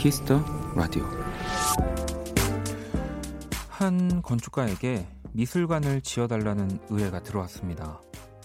[0.00, 0.42] Kiss the
[0.74, 1.04] Radio
[3.68, 8.00] 한 건축가에게 미술관을 지어달라는 의뢰가 들어왔습니다.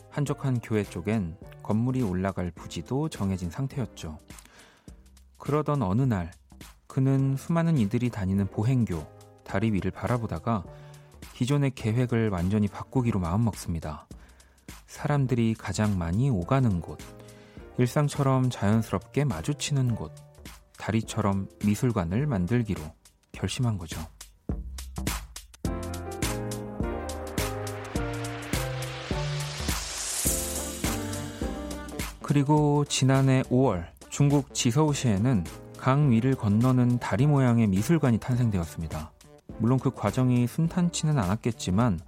[0.10, 4.20] 한적한 교외 쪽엔 건물이 올라갈 부지도 정해진 상태였죠.
[5.38, 6.32] 그러던 어느 날
[6.88, 9.08] 그는 수많은 이들이 다니는 보행교
[9.46, 10.66] 다리 위를 바라보다가
[11.36, 14.10] 기존의 계획을 완전히 바꾸기로 마음먹습니다.
[14.88, 17.00] 사람들이 가장 많이 오가는 곳,
[17.78, 20.25] 일상처럼 자연스럽게 마주치는 곳,
[20.86, 22.80] 다리처럼 미술관을 만들기로
[23.32, 24.00] 결심한 거죠.
[32.22, 35.44] 그리고 지난해 5월 중국 지서우시에는
[35.80, 39.12] 강 위를 건너는 다리 모양의 미술관이 탄생되었습니다.
[39.58, 42.00] 물론 그 과정이 순탄치는 않았겠지만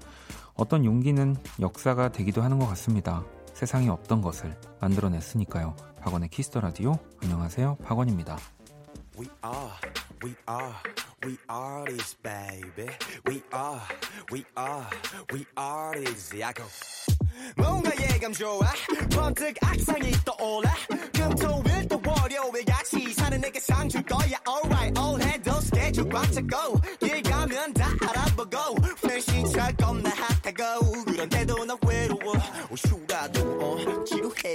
[0.53, 3.23] 어떤 용기는 역사가 되기도 하는 것 같습니다.
[3.53, 5.75] 세상에 없던 것을 만들어냈으니까요.
[5.99, 6.93] 박원의 Kiss the Radio.
[7.23, 7.77] 안녕하세요.
[7.83, 8.37] 박원입니다.
[9.17, 9.71] We are,
[10.23, 10.75] we are,
[11.25, 12.87] we artist baby.
[13.25, 13.81] We are,
[14.31, 14.87] we are,
[15.33, 16.33] we artist.
[16.35, 16.63] I go.
[17.55, 18.59] 뭔가 예감 좋아.
[19.11, 20.73] 번뜩 악상이 떠올라.
[21.13, 24.37] 금토일 또 월요일 같이 사는 내게 상 줄 거야.
[24.47, 28.57] Alright 올해도 스케줄 꽉 차고 길 가면 다 알아보고.
[29.09, 31.03] 회시차 겁나 핫하고.
[31.05, 32.33] 그런데도 나 외로워.
[32.71, 33.36] 오슈라도 어 지루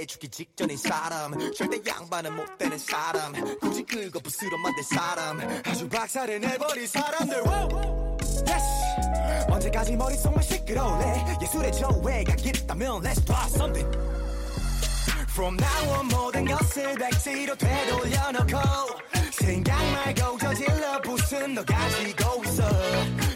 [0.01, 1.33] 해주기 직전인 사람.
[1.53, 3.31] 절대 양반은 못 되는 사람.
[3.59, 5.61] 굳이 긁어 부스러 만든 사람.
[5.65, 7.43] 아주 박살을 내버린 사람들.
[8.47, 9.49] Yes.
[9.49, 11.37] 언제까지 머릿속만 시끄러울래?
[11.41, 13.97] 예술의 조회가 있다면 Let's try something.
[15.29, 18.59] From now on 모든 것을 백지로 되돌려놓고
[19.31, 22.63] 생각 말고 저질러 부순 너 가지고 있어.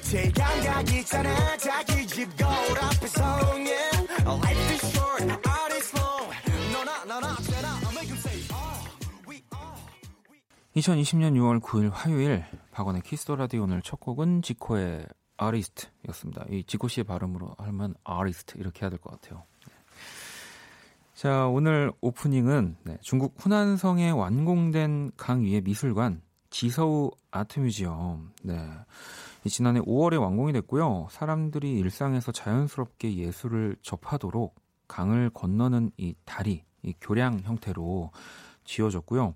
[0.02, 1.58] 쟤 감각 있잖아.
[1.58, 3.24] 자기 집 거울 앞에서
[3.56, 3.87] yeah.
[10.78, 16.46] 2020년 6월 9일 화요일 박원의 Kiss the Radio 오늘 첫 곡은 지코의 Artist였습니다.
[16.52, 19.44] 이 지코 씨의 발음으로 하면 아리스트 이렇게 해야 될 것 같아요.
[21.16, 26.22] 자, 오늘 오프닝은 네, 중국 후난성에 완공된 강 위의 미술관
[26.52, 28.34] 지서우 아트뮤지엄.
[28.44, 28.70] 네.
[29.50, 31.08] 지난해 5월에 완공이 됐고요.
[31.10, 34.54] 사람들이 일상에서 자연스럽게 예술을 접하도록
[34.88, 38.12] 강을 건너는 이 다리, 이 교량 형태로
[38.64, 39.34] 지어졌고요.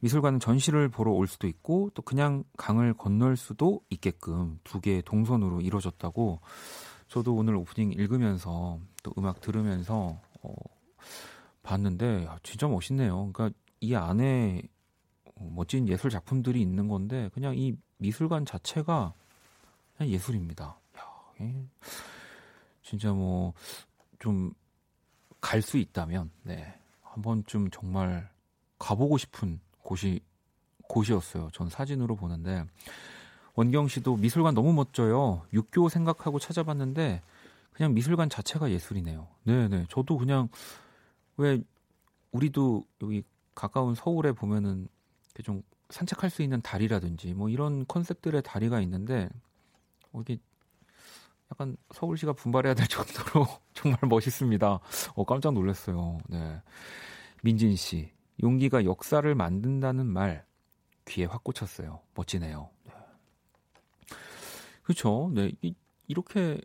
[0.00, 5.60] 미술관은 전시를 보러 올 수도 있고 또 그냥 강을 건널 수도 있게끔 두 개의 동선으로
[5.60, 6.40] 이루어졌다고
[7.08, 10.54] 저도 오늘 오프닝 읽으면서 또 음악 들으면서 어,
[11.62, 13.30] 봤는데 진짜 멋있네요.
[13.32, 14.62] 그러니까 이 안에
[15.34, 19.14] 멋진 예술 작품들이 있는 건데 그냥 이 미술관 자체가
[19.96, 20.78] 그냥 예술입니다.
[20.96, 21.54] 야,
[22.82, 23.54] 진짜 뭐
[24.18, 24.52] 좀
[25.40, 26.74] 갈 수 있다면 네.
[27.02, 28.28] 한 번쯤 정말
[28.78, 30.20] 가보고 싶은 곳이
[30.86, 31.48] 곳이었어요.
[31.52, 32.64] 전 사진으로 보는데
[33.54, 35.46] 원경 씨도 미술관 너무 멋져요.
[35.54, 37.22] 육교 생각하고 찾아봤는데
[37.72, 39.26] 그냥 미술관 자체가 예술이네요.
[39.44, 39.86] 네 네.
[39.88, 40.48] 저도 그냥
[41.38, 41.62] 왜
[42.32, 43.22] 우리도 여기
[43.54, 44.88] 가까운 서울에 보면은
[45.42, 49.30] 좀 산책할 수 있는 다리라든지 뭐 이런 컨셉들의 다리가 있는데
[50.12, 50.38] 어, 이게
[51.50, 54.80] 약간 서울시가 분발해야 될 정도로 정말 멋있습니다.
[55.14, 56.18] 어, 깜짝 놀랐어요.
[56.28, 56.60] 네.
[57.42, 58.10] 민진 씨,
[58.42, 60.46] 용기가 역사를 만든다는 말
[61.06, 62.00] 귀에 확 꽂혔어요.
[62.14, 62.70] 멋지네요.
[62.84, 62.92] 네.
[64.82, 65.30] 그렇죠.
[65.34, 65.52] 네.
[65.62, 65.74] 이,
[66.06, 66.60] 이렇게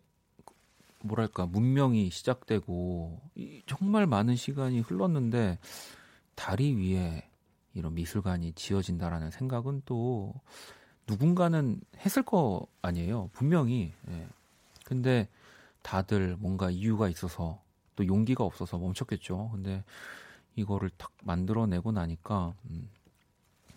[1.01, 3.19] 뭐랄까 문명이 시작되고
[3.65, 5.59] 정말 많은 시간이 흘렀는데
[6.35, 7.29] 다리 위에
[7.73, 10.33] 이런 미술관이 지어진다라는 생각은 또
[11.07, 13.29] 누군가는 했을 거 아니에요.
[13.33, 13.93] 분명히.
[14.09, 14.27] 예.
[14.85, 15.27] 근데
[15.81, 17.61] 다들 뭔가 이유가 있어서
[17.95, 19.49] 또 용기가 없어서 멈췄겠죠.
[19.53, 19.83] 근데
[20.55, 22.89] 이거를 탁 만들어내고 나니까 음,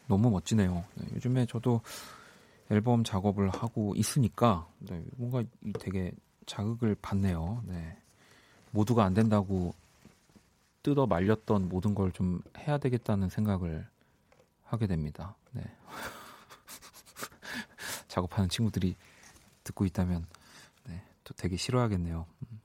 [0.09, 0.85] 너무 멋지네요.
[0.95, 1.81] 네, 요즘에 저도
[2.71, 5.43] 앨범 작업을 하고 있으니까 네, 뭔가
[5.81, 6.13] 되게
[6.47, 7.63] 자극을 받네요.
[7.67, 7.97] 네.
[8.73, 9.75] 모두가 안 된다고
[10.83, 13.87] 뜯어 말렸던 모든 걸 좀 해야 되겠다는 생각을
[14.65, 15.35] 하게 됩니다.
[15.53, 15.63] 네.
[18.09, 18.97] 작업하는 친구들이
[19.65, 20.27] 듣고 있다면
[20.85, 22.27] 네, 또 되게 싫어하겠네요.
[22.43, 22.61] 음.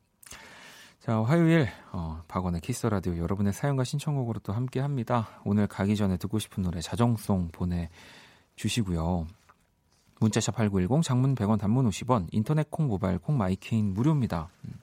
[1.02, 5.30] 자, 화요일 어, 박원의 키스 라디오 여러분의 사연과 신청곡으로 또 함께 합니다.
[5.44, 7.90] 오늘 가기 전에 듣고 싶은 노래 자정송 보내
[8.56, 9.26] 주시고요.
[10.20, 14.50] 문자샵 8910 장문 100원 단문 50원 인터넷 콩 모바일 콩 My K는 무료입니다.
[14.66, 14.74] 음.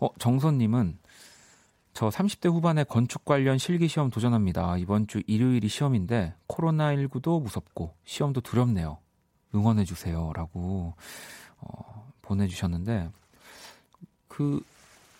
[0.00, 0.98] 어, 정선 님은
[1.94, 4.76] 저 30대 후반에 건축 관련 실기 시험 도전합니다.
[4.76, 8.98] 이번 주 일요일이 시험인데 코로나19도 무섭고 시험도 두렵네요.
[9.54, 10.92] 응원해 주세요라고
[11.56, 13.10] 어, 보내 주셨는데
[14.28, 14.60] 그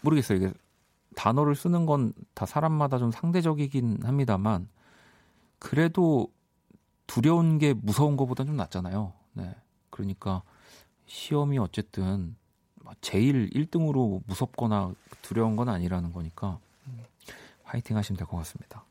[0.02, 0.38] 모르겠어요.
[0.38, 0.52] 이게
[1.16, 4.68] 단어를 쓰는 건 다 사람마다 좀 상대적이긴 합니다만
[5.58, 6.28] 그래도
[7.06, 9.12] 두려운 게 무서운 것보다 좀 낫잖아요.
[9.34, 9.54] 네.
[9.90, 10.42] 그러니까
[11.06, 12.36] 시험이 어쨌든
[13.00, 16.58] 제일 1등으로 무섭거나 두려운 건 아니라는 거니까
[17.64, 18.84] 화이팅 하시면 될 것 같습니다.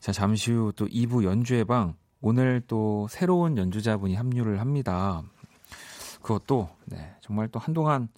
[0.00, 5.22] 자, 잠시 후 또 2부 연주회 방 오늘 또 새로운 연주자분이 합류를 합니다.
[6.22, 8.08] 그것도 네, 정말 또 한동안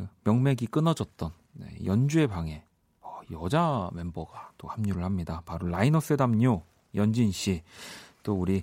[0.00, 2.62] 그 명맥이 끊어졌던 네, 연주회 방에
[3.02, 5.42] 어, 여자 멤버가 또 합류를 합니다.
[5.44, 6.62] 바로 라이너스 담요
[6.94, 7.62] 연진 씨,
[8.22, 8.62] 또 우리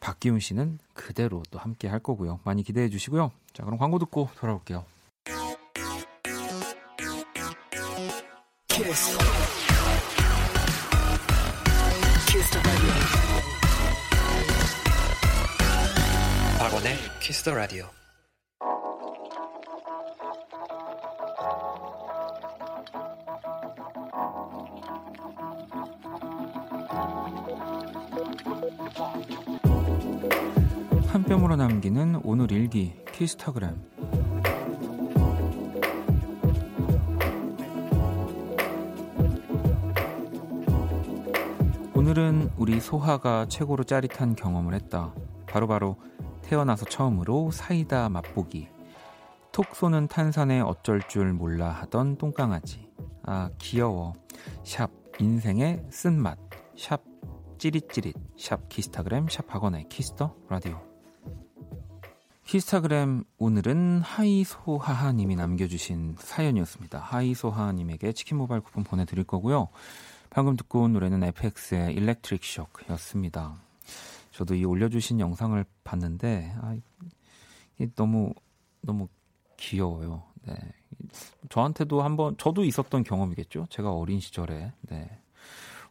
[0.00, 2.40] 박기훈 씨는 그대로 또 함께 할 거고요.
[2.44, 3.30] 많이 기대해 주시고요.
[3.52, 4.84] 자, 그럼 광고 듣고 돌아올게요.
[8.68, 9.18] Kiss.
[12.26, 12.58] Kiss
[16.58, 18.03] 박원의 Kiss the Radio.
[31.34, 33.74] 한 뼘으로 남기는 오늘 일기 키스타그램
[41.96, 45.12] 오늘은 우리 소하가 최고로 짜릿한 경험을 했다.
[45.46, 48.68] 바로바로 바로 태어나서 처음으로 사이다 맛보기.
[49.50, 52.88] 톡 쏘는 탄산에 어쩔 줄 몰라 하던 똥강아지.
[53.24, 54.12] 아, 귀여워.
[54.62, 54.88] 샵
[55.18, 56.38] 인생의 쓴맛.
[56.76, 57.02] 샵
[57.58, 58.14] 찌릿찌릿.
[58.38, 59.26] 샵 키스타그램.
[59.28, 60.93] 샵 박원의 Kiss the Radio.
[62.44, 66.98] 키스타그램 오늘은 하이소하하님이 남겨주신 사연이었습니다.
[66.98, 69.68] 하이소하하님에게 치킨 모바일 쿠폰 보내드릴 거고요.
[70.28, 73.56] 방금 듣고 온 노래는 FX의 일렉트릭 쇼크였습니다.
[74.30, 76.76] 저도 이 올려주신 영상을 봤는데 아,
[77.76, 78.34] 이게 너무
[78.82, 79.08] 너무
[79.56, 80.24] 귀여워요.
[80.46, 80.54] 네.
[81.48, 83.68] 저한테도 한번 저도 있었던 경험이겠죠.
[83.70, 85.18] 제가 어린 시절에 네.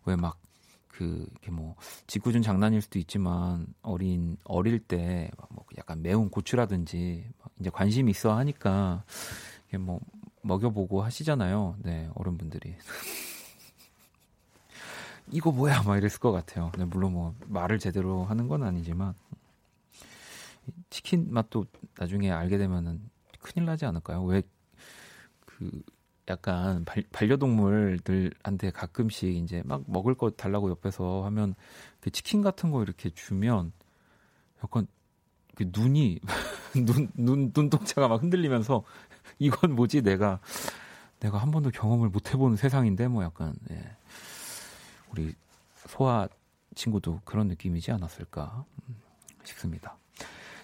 [0.05, 0.39] 왜막
[0.93, 1.75] 그, 이렇게 뭐,
[2.07, 7.25] 짓궂은 장난일 수도 있지만, 어린, 어릴 때, 뭐, 약간 매운 고추라든지,
[7.59, 9.03] 이제 관심이 있어 하니까,
[9.67, 9.99] 이게 뭐,
[10.43, 11.77] 먹여보고 하시잖아요.
[11.79, 12.75] 네, 어른분들이.
[15.31, 15.81] 이거 뭐야?
[15.81, 16.71] 막 이랬을 것 같아요.
[16.77, 19.15] 네, 물론 뭐, 말을 제대로 하는 건 아니지만,
[20.91, 21.65] 치킨 맛도
[21.97, 23.01] 나중에 알게 되면은
[23.41, 24.23] 큰일 나지 않을까요?
[24.25, 24.43] 왜,
[25.45, 25.81] 그,
[26.29, 31.55] 약간 발, 반려동물들한테 가끔씩 이제 막 먹을 거 달라고 옆에서 하면
[31.99, 33.73] 그 치킨 같은 거 이렇게 주면
[34.63, 34.87] 약간
[35.55, 36.19] 그 눈이
[36.85, 38.83] 눈, 눈 눈동자가 막 흔들리면서
[39.39, 40.39] 이건 뭐지 내가
[41.19, 43.95] 내가 한 번도 경험을 못 해본 세상인데 뭐 약간 예.
[45.11, 45.33] 우리
[45.75, 46.27] 소아
[46.75, 48.95] 친구도 그런 느낌이지 않았을까 음,
[49.43, 49.97] 싶습니다.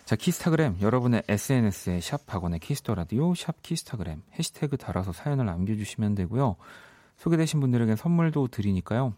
[0.09, 5.75] 자, 키스타그램 여러분의 SNS에 샵 박원의 Kiss the Radio 샵 키스타그램 해시태그 달아서 사연을 남겨
[5.75, 6.55] 주시면 되고요.
[7.17, 9.13] 소개되신 분들에게 선물도 드리니까요.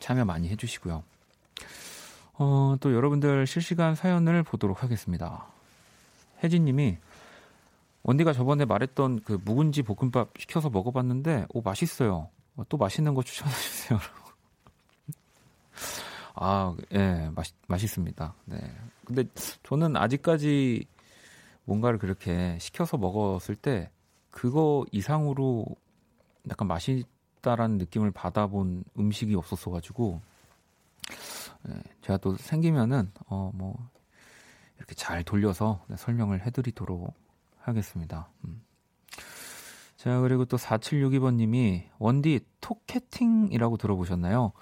[0.00, 1.02] 참여 많이 해 주시고요.
[2.34, 5.46] 어, 또 여러분들 실시간 사연을 보도록 하겠습니다.
[6.42, 6.98] 혜진 님이
[8.02, 12.28] 원디가 저번에 말했던 그 묵은지 볶음밥 시켜서 먹어봤는데 오 맛있어요.
[12.56, 13.98] 어, 또 맛있는 거 추천해 주세요.
[16.36, 18.34] 아, 예, 맛, 맛있습니다.
[18.44, 18.70] 네.
[19.04, 19.24] 근데
[19.62, 20.86] 저는 아직까지
[21.64, 23.90] 뭔가를 그렇게 시켜서 먹었을 때
[24.30, 25.66] 그거 이상으로
[26.50, 30.20] 약간 맛있다라는 느낌을 받아본 음식이 없었어가지고
[31.68, 33.76] 예, 제가 또 생기면은 어 뭐
[34.78, 37.14] 이렇게 잘 돌려서 네, 설명을 해드리도록
[37.58, 38.28] 하겠습니다.
[38.44, 38.62] 음.
[39.96, 44.52] 자 그리고 또 4762번님이 원디 토캐팅이라고 들어보셨나요?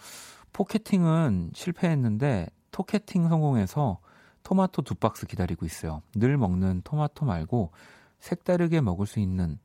[0.52, 3.98] 포캐팅은 실패했는데 토캐팅 성공해서
[4.42, 6.02] 토마토 두 박스 기다리고 있어요.
[6.14, 7.72] 늘 먹는 토마토 말고
[8.20, 9.58] 색다르게 먹을 수 있는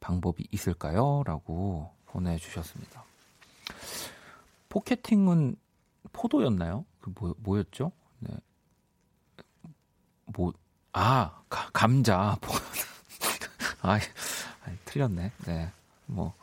[0.00, 1.22] 방법이 있을까요?
[1.24, 3.04] 라고 보내주셨습니다.
[4.68, 5.56] 포캐팅은
[6.12, 6.84] 포도였나요?
[7.00, 7.92] 그 뭐, 뭐였죠?
[8.20, 8.34] 네.
[10.26, 10.52] 뭐,
[10.92, 12.38] 아, 가, 감자.
[13.82, 13.98] 아,
[14.84, 15.32] 틀렸네.
[15.46, 15.72] 네.
[16.06, 16.34] 뭐,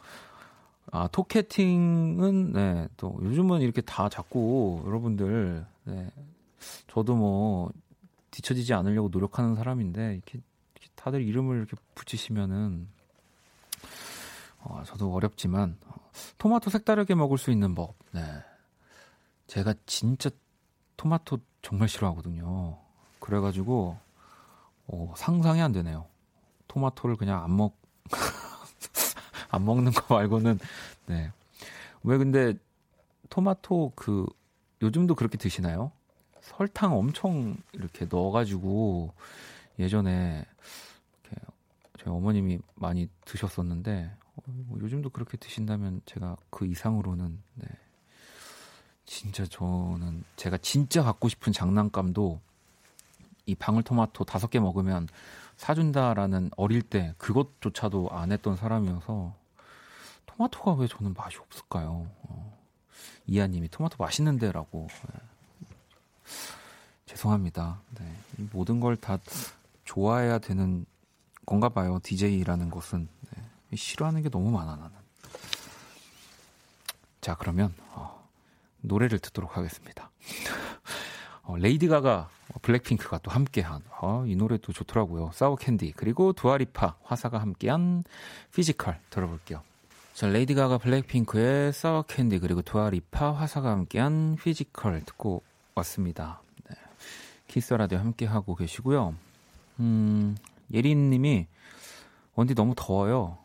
[0.91, 6.11] 아, 토캐팅은, 네, 또, 요즘은 이렇게 다 자꾸 여러분들, 네,
[6.87, 7.71] 저도 뭐,
[8.31, 10.39] 뒤처지지 않으려고 노력하는 사람인데, 이렇게,
[10.75, 12.87] 이렇게 다들 이름을 이렇게 붙이시면은,
[14.59, 15.95] 어, 저도 어렵지만, 어,
[16.37, 18.21] 토마토 색다르게 먹을 수 있는 법, 네.
[19.47, 20.29] 제가 진짜
[20.97, 22.77] 토마토 정말 싫어하거든요.
[23.19, 23.97] 그래가지고,
[24.87, 26.07] 어, 상상이 안 되네요.
[26.67, 27.77] 토마토를 그냥 안 먹,
[29.49, 30.59] 안 먹는 거 말고는
[31.07, 31.31] 네.
[32.03, 32.53] 왜 근데
[33.29, 34.25] 토마토 그
[34.81, 35.91] 요즘도 그렇게 드시나요?
[36.41, 39.13] 설탕 엄청 이렇게 넣어가지고
[39.79, 40.45] 예전에
[41.23, 41.45] 이렇게
[41.99, 44.11] 저희 어머님이 많이 드셨었는데
[44.45, 47.67] 뭐 요즘도 그렇게 드신다면 제가 그 이상으로는 네.
[49.05, 52.39] 진짜 저는 제가 진짜 갖고 싶은 장난감도
[53.45, 55.07] 이 방울토마토 다섯 개 먹으면
[55.57, 59.35] 사준다라는 어릴 때 그것조차도 안 했던 사람이어서
[60.25, 62.07] 토마토가 왜 저는 맛이 없을까요?
[62.23, 62.57] 어.
[63.27, 65.30] 이하님이 토마토 맛있는데라고 네.
[67.05, 67.81] 죄송합니다.
[67.99, 68.05] 네.
[68.51, 69.17] 모든 걸 다
[69.85, 70.85] 좋아해야 되는
[71.45, 71.99] 건가 봐요.
[72.03, 73.07] DJ라는 것은
[73.69, 73.75] 네.
[73.75, 74.91] 싫어하는 게 너무 많아 나는.
[77.19, 78.27] 자 그러면 어,
[78.81, 80.09] 노래를 듣도록 하겠습니다.
[81.43, 82.29] 어, 레이디 가가
[82.61, 85.31] 블랙핑크가 또 함께한 어, 이 노래도 좋더라고요.
[85.33, 88.03] Sour Candy 그리고 두아리파 화사가 함께한
[88.53, 89.61] Physical 들어볼게요.
[90.13, 95.41] 자, 레이디 가가 블랙핑크의 Sour Candy 그리고 두아리파 화사가 함께한 Physical 듣고
[95.75, 96.41] 왔습니다.
[96.69, 96.75] 네.
[97.47, 99.15] Kiss Radio 함께 하고 계시고요.
[99.79, 100.35] 음,
[100.73, 101.47] 예린 님이
[102.35, 103.37] 원디 너무 더워요.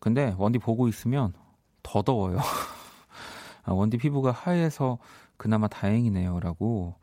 [0.00, 1.32] 근데 원디 보고 있으면
[1.82, 2.38] 더 더워요.
[3.64, 4.98] 아, 원디 피부가 하얘서
[5.36, 6.94] 그나마 다행이네요라고.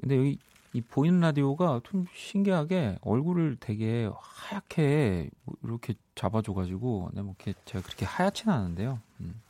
[0.00, 0.38] 근데 여기
[0.72, 7.84] 이 보이는 라디오가 좀 신기하게 얼굴을 되게 하얗게 뭐 이렇게 잡아줘가지고, 네, 뭐 이렇게 제가
[7.84, 8.98] 그렇게 하얗지는 않은데요.
[9.20, 9.40] 음.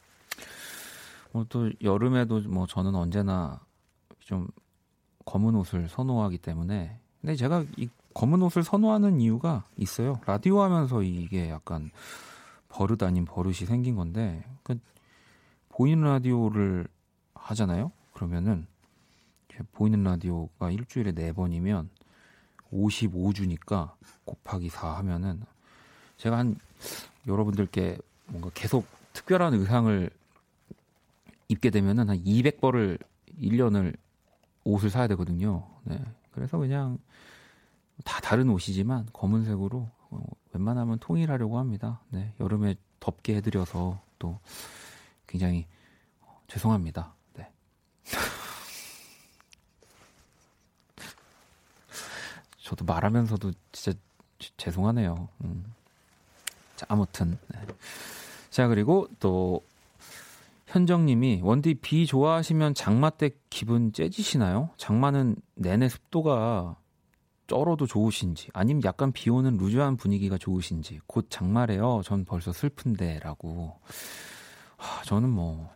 [1.33, 3.61] 뭐또 여름에도 뭐 저는 언제나
[4.25, 4.49] 좀
[5.26, 10.21] 검은 옷을 선호하기 때문에, 근데 제가 이 검은 옷을 선호하는 이유가 있어요.
[10.26, 11.90] 라디오 하면서 이게 약간
[12.69, 14.78] 버릇 아닌 버릇이 생긴 건데, 그
[15.69, 16.87] 보이는 라디오를
[17.35, 17.93] 하잖아요.
[18.12, 18.66] 그러면은
[19.73, 21.88] 보이는 라디오가 일주일에 4번이면
[22.73, 23.93] 55주니까
[24.25, 25.43] 곱하기 4 하면은
[26.16, 26.57] 제가 한
[27.26, 30.11] 여러분들께 뭔가 계속 특별한 의상을
[31.49, 32.99] 입게 되면은 한 200벌을
[33.40, 33.97] 1년을
[34.64, 35.66] 옷을 사야 되거든요.
[35.85, 36.02] 네.
[36.33, 36.99] 그래서 그냥
[38.04, 42.00] 다 다른 옷이지만 검은색으로 어, 웬만하면 통일하려고 합니다.
[42.09, 42.35] 네.
[42.40, 44.40] 여름에 덥게 해드려서 또
[45.26, 45.66] 굉장히
[46.21, 47.14] 어, 죄송합니다.
[47.35, 47.50] 네.
[52.59, 53.99] 저도 말하면서도 진짜
[54.56, 55.28] 죄송하네요.
[55.44, 55.75] 음.
[56.76, 57.38] 자, 아무튼.
[57.49, 57.61] 네.
[58.50, 59.62] 자, 그리고 또,
[60.75, 64.71] 현정님이, 원디 비 좋아하시면 장마 때 기분 째지시나요?
[64.76, 66.75] 장마는 내내 습도가
[67.47, 72.00] 쩔어도 좋으신지, 아니면 약간 비 오는 루즈한 분위기가 좋으신지, 곧 장마래요.
[72.04, 73.78] 전 벌써 슬픈데, 라고.
[74.76, 75.71] 하, 저는 뭐,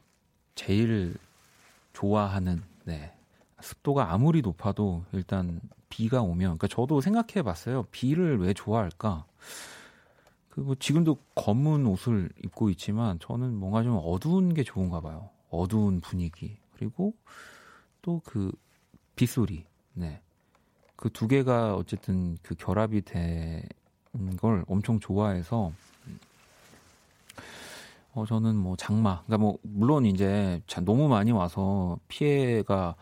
[0.56, 1.14] 제일
[1.92, 3.14] 좋아하는, 네.
[3.60, 7.84] 습도가 아무리 높아도 일단 비가 오면, 그러니까 저도 생각해 봤어요.
[7.92, 9.26] 비를 왜 좋아할까?
[10.58, 15.30] 그리고 지금도 검은 옷을 입고 있지만 저는 뭔가 좀 어두운 게 좋은가 봐요.
[15.50, 16.56] 어두운 분위기.
[16.74, 17.14] 그리고
[18.02, 18.50] 또 그
[19.14, 19.64] 빗소리.
[19.94, 20.20] 네.
[20.96, 23.62] 그 두 개가 어쨌든 그 결합이 된
[24.40, 25.70] 걸 엄청 좋아해서
[28.14, 29.22] 어 저는 뭐 장마.
[29.26, 32.96] 그러니까 뭐 물론 이제 너무 많이 와서 피해가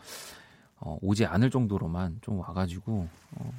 [0.79, 3.53] 어, 오지 않을 정도로만 좀 와가지고 어,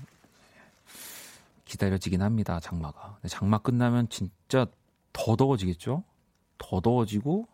[1.69, 2.59] 기다려지긴 합니다.
[2.61, 3.19] 장마가.
[3.29, 4.67] 장마 끝나면 진짜
[5.13, 6.03] 더 더워지겠죠?
[6.57, 7.47] 더 더워지고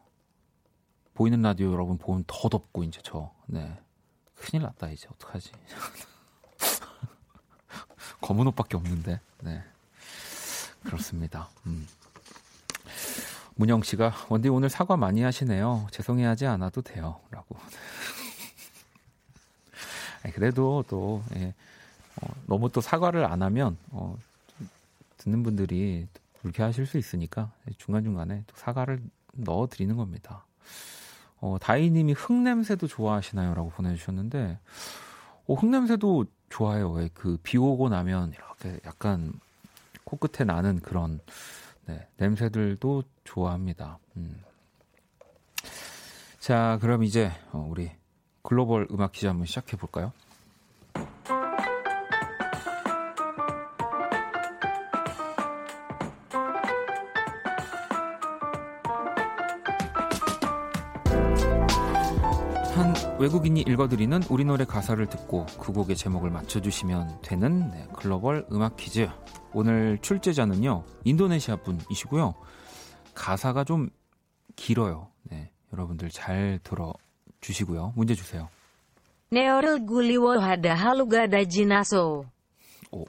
[1.15, 3.33] 보이는 라디오 여러분 보면 더 덥고 이제 저.
[3.47, 3.77] 네.
[4.37, 5.51] 큰일 났다 이제 어떡하지?
[8.23, 9.21] 검은 옷밖에 없는데.
[9.43, 9.65] 네.
[10.85, 11.49] 그렇습니다.
[11.67, 11.87] 음.
[13.57, 15.89] 문영 씨가 원디 오늘 사과 많이 하시네요.
[15.91, 17.57] 죄송해하지 않아도 돼요.라고.
[20.35, 21.55] 그래도 또 예,
[22.23, 24.17] 어, 너무 또 사과를 안 하면 어,
[25.19, 26.07] 듣는 분들이
[26.41, 29.03] 불쾌하실 수 있으니까 중간 중간에 또 사과를
[29.33, 30.45] 넣어 드리는 겁니다.
[31.41, 34.59] 어, 다이님이 흙 냄새도 좋아하시나요?라고 보내주셨는데
[35.47, 36.91] 어, 흙 냄새도 좋아요.
[36.93, 39.33] 왜 그 비 오고 나면 이렇게 약간
[40.05, 41.21] 코끝에 나는 그런
[41.87, 43.99] 네, 냄새들도 좋아합니다.
[44.17, 44.41] 음.
[46.39, 47.91] 자, 그럼 이제 어, 우리
[48.43, 50.13] 글로벌 음악 기자 한번 시작해 볼까요?
[63.25, 69.09] 외국인이 읽어드리는 우리 노래 가사를 듣고 그 곡의 제목을 맞춰주시면 되는 네, 글로벌 음악 퀴즈.
[69.55, 72.35] 오늘 출제자는요, 인도네시아 분이시고요.
[73.15, 73.89] 가사가 좀
[74.57, 75.09] 길어요.
[75.23, 76.93] 네, 여러분들 잘 들어
[77.41, 77.95] 주시고요.
[77.97, 78.51] 문제 주세요.
[79.31, 82.27] 네어를 굴리워하다 할루가다 지나소.
[82.91, 83.05] 오.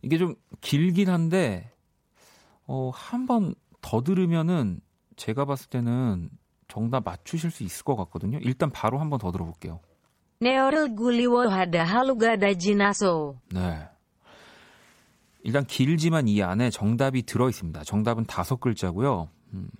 [0.00, 1.70] 이게 좀 길긴 한데
[2.66, 4.80] 어, 한 번 더 들으면은
[5.16, 6.30] 제가 봤을 때는
[6.76, 8.38] 정답 맞추실 수 있을 것 같거든요.
[8.42, 9.80] 일단 바로 한번 더 들어볼게요.
[10.40, 13.38] 네어를 굴리워하다 할루가다 지나소.
[13.50, 13.88] 네.
[15.42, 17.82] 일단 길지만 이 안에 정답이 들어 있습니다.
[17.84, 19.30] 정답은 다섯 글자고요.
[19.54, 19.70] 음,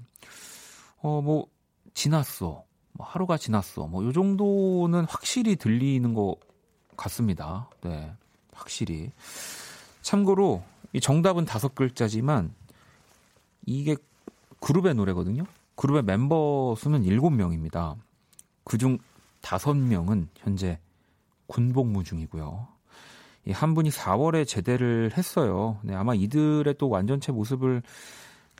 [1.02, 1.48] 어, 뭐,
[1.92, 2.64] 지났어.
[2.92, 3.86] 뭐 하루가 지났어.
[3.88, 6.36] 뭐, 요 정도는 확실히 들리는 것
[6.96, 7.68] 같습니다.
[7.82, 8.10] 네.
[8.54, 9.10] 확실히.
[10.00, 10.62] 참고로,
[10.94, 12.54] 이 정답은 다섯 글자지만,
[13.66, 13.96] 이게
[14.60, 15.44] 그룹의 노래거든요.
[15.76, 17.96] 그룹의 멤버 수는 일곱 명입니다.
[18.64, 18.98] 그중
[19.40, 20.78] 다섯 명은 현재
[21.46, 22.66] 군복무 중이고요.
[23.52, 25.78] 한 분이 4월에 제대를 했어요.
[25.82, 27.82] 네, 아마 이들의 또 완전체 모습을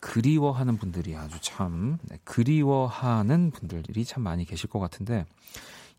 [0.00, 5.25] 그리워하는 분들이 아주 참 네, 그리워하는 분들이 참 많이 계실 것 같은데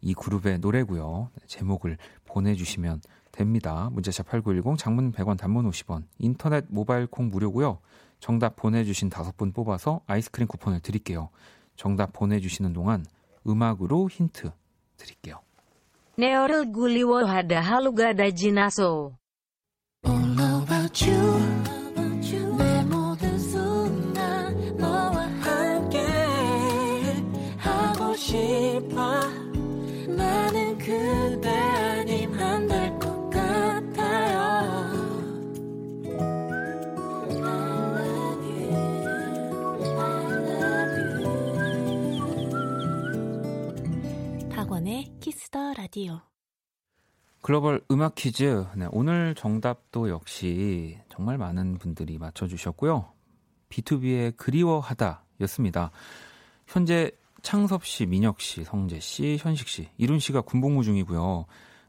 [0.01, 1.29] 이 그룹의 노래고요.
[1.33, 3.89] 네, 제목을 보내주시면 됩니다.
[3.91, 7.79] 문자샵 8910 장문 100원 단문 50원 인터넷 모바일 콩 무료고요.
[8.19, 11.29] 정답 보내주신 다섯 분 뽑아서 아이스크림 쿠폰을 드릴게요.
[11.75, 13.05] 정답 보내주시는 동안
[13.47, 14.51] 음악으로 힌트
[14.97, 15.39] 드릴게요.
[17.61, 19.13] Halugada jinaso.
[20.03, 20.56] All about you.
[45.47, 46.19] Kiss the Radio.
[47.41, 48.65] 글로벌 음악 퀴즈.
[48.75, 53.13] 네, 오늘 정답도 역시 정말 많은 분들이 맞춰주셨고요.
[53.69, 55.91] BTOB의 그리워하다 였습니다.
[56.65, 57.11] 현재
[57.43, 61.45] 창섭 씨, 민혁 씨, 성재 씨, 현식 씨, 일훈 씨가 군복무 중이고요.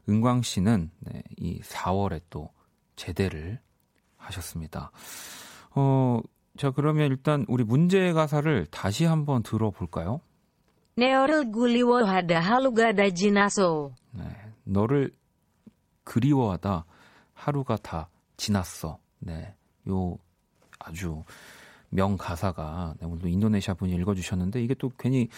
[0.07, 2.51] 은광 씨는 네, 이 4월에 또
[2.95, 3.59] 제대를
[4.15, 4.91] 하셨습니다.
[5.71, 6.21] 어,
[6.57, 10.21] 자, 그러면 일단 우리 문제 가사를 다시 한번 들어볼까요?
[10.99, 13.91] 네어를 그리워하다 하루가 다 지났어.
[14.11, 14.23] 네,
[14.65, 15.11] 너를
[16.03, 16.85] 그리워하다
[17.33, 18.99] 하루가 다 지났어.
[19.19, 19.53] 네,
[19.87, 20.17] 요
[20.77, 21.23] 아주
[21.89, 25.29] 명 가사가 네, 오늘도 인도네시아 분이 읽어주셨는데 이게 또 괜히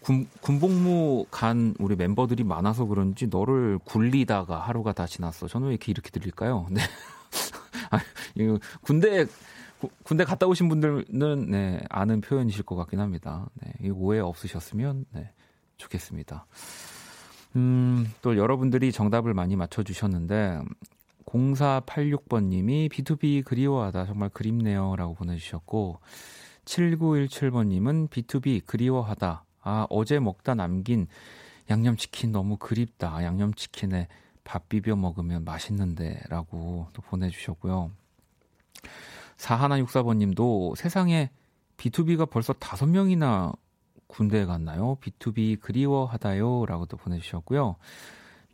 [0.00, 5.48] 군, 군복무 간 우리 멤버들이 많아서 그런지 너를 굴리다가 하루가 다 지났어.
[5.48, 6.66] 저는 왜 이렇게 이렇게 들릴까요?
[6.70, 6.82] 네.
[7.90, 7.98] 아,
[8.34, 9.26] 이거 군대
[10.02, 13.46] 군대 갔다 오신 분들은 네, 아는 표현이실 것 같긴 합니다.
[13.54, 15.30] 네, 오해 없으셨으면 네,
[15.76, 16.46] 좋겠습니다.
[17.56, 20.60] 음, 또 여러분들이 정답을 많이 맞춰주셨는데
[21.26, 26.00] 0486번님이 B2B 그리워하다 정말 그립네요 라고 보내주셨고
[26.64, 31.06] 7917번님은 B2B 그리워하다 아 어제 먹다 남긴
[31.70, 34.08] 양념치킨 너무 그립다 양념치킨에
[34.44, 37.90] 밥 비벼 먹으면 맛있는데 라고 또 보내주셨고요
[39.36, 41.30] 4164번님도 세상에
[41.76, 43.52] B2B가 벌써 다섯 명이나
[44.06, 44.96] 군대에 갔나요?
[45.00, 46.66] B2B 그리워하다요.
[46.66, 47.76] 라고 또 보내주셨고요.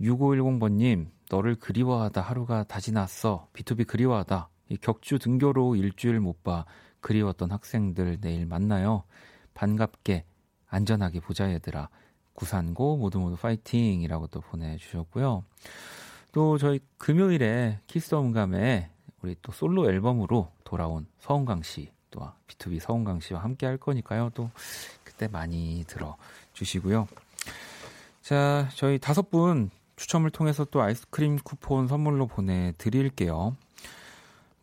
[0.00, 3.48] 6510번님, 너를 그리워하다 하루가 다 지났어.
[3.52, 4.48] B2B 그리워하다.
[4.70, 6.64] 이 격주 등교로 일주일 못 봐.
[7.00, 9.04] 그리웠던 학생들 내일 만나요.
[9.54, 10.24] 반갑게,
[10.68, 11.88] 안전하게 보자, 얘들아.
[12.34, 14.00] 구산고 모두 모두 파이팅!
[14.00, 15.44] 이라고 또 보내주셨고요.
[16.32, 18.90] 또 저희 금요일에 키스 음감에
[19.22, 24.30] 우리 또 솔로 앨범으로 돌아온 서은광 씨, 또 BTOB 서은광 씨와 함께 할 거니까요.
[24.34, 24.50] 또
[25.04, 26.16] 그때 많이 들어
[26.52, 27.06] 주시고요.
[28.22, 33.56] 자, 저희 다섯 분 추첨을 통해서 또 아이스크림 쿠폰 선물로 보내드릴게요.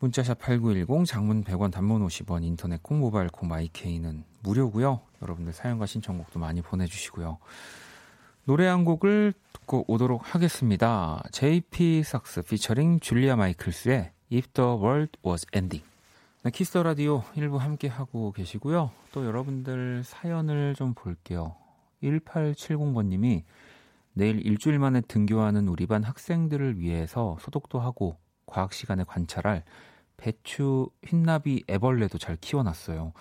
[0.00, 5.00] 문자샵 8910, 장문 100원, 단문 50원, 인터넷 콩, 모바일 콩, My K는 무료고요.
[5.22, 7.38] 여러분들 사연과 신청곡도 많이 보내주시고요.
[8.44, 11.22] 노래 한 곡을 듣고 오도록 하겠습니다.
[11.32, 15.84] JP 삭스 피처링 줄리아 마이클스의 If the World Was Ending.
[16.42, 18.90] 네, Kiss the Radio 1부 함께 하고 계시고요.
[19.12, 21.56] 또 여러분들 사연을 좀 볼게요.
[22.02, 23.44] 1870번님이
[24.12, 29.64] 내일 일주일 만에 등교하는 우리 반 학생들을 위해서 소독도 하고 과학 시간에 관찰할
[30.18, 33.12] 배추, 흰나비, 애벌레도 잘 키워놨어요.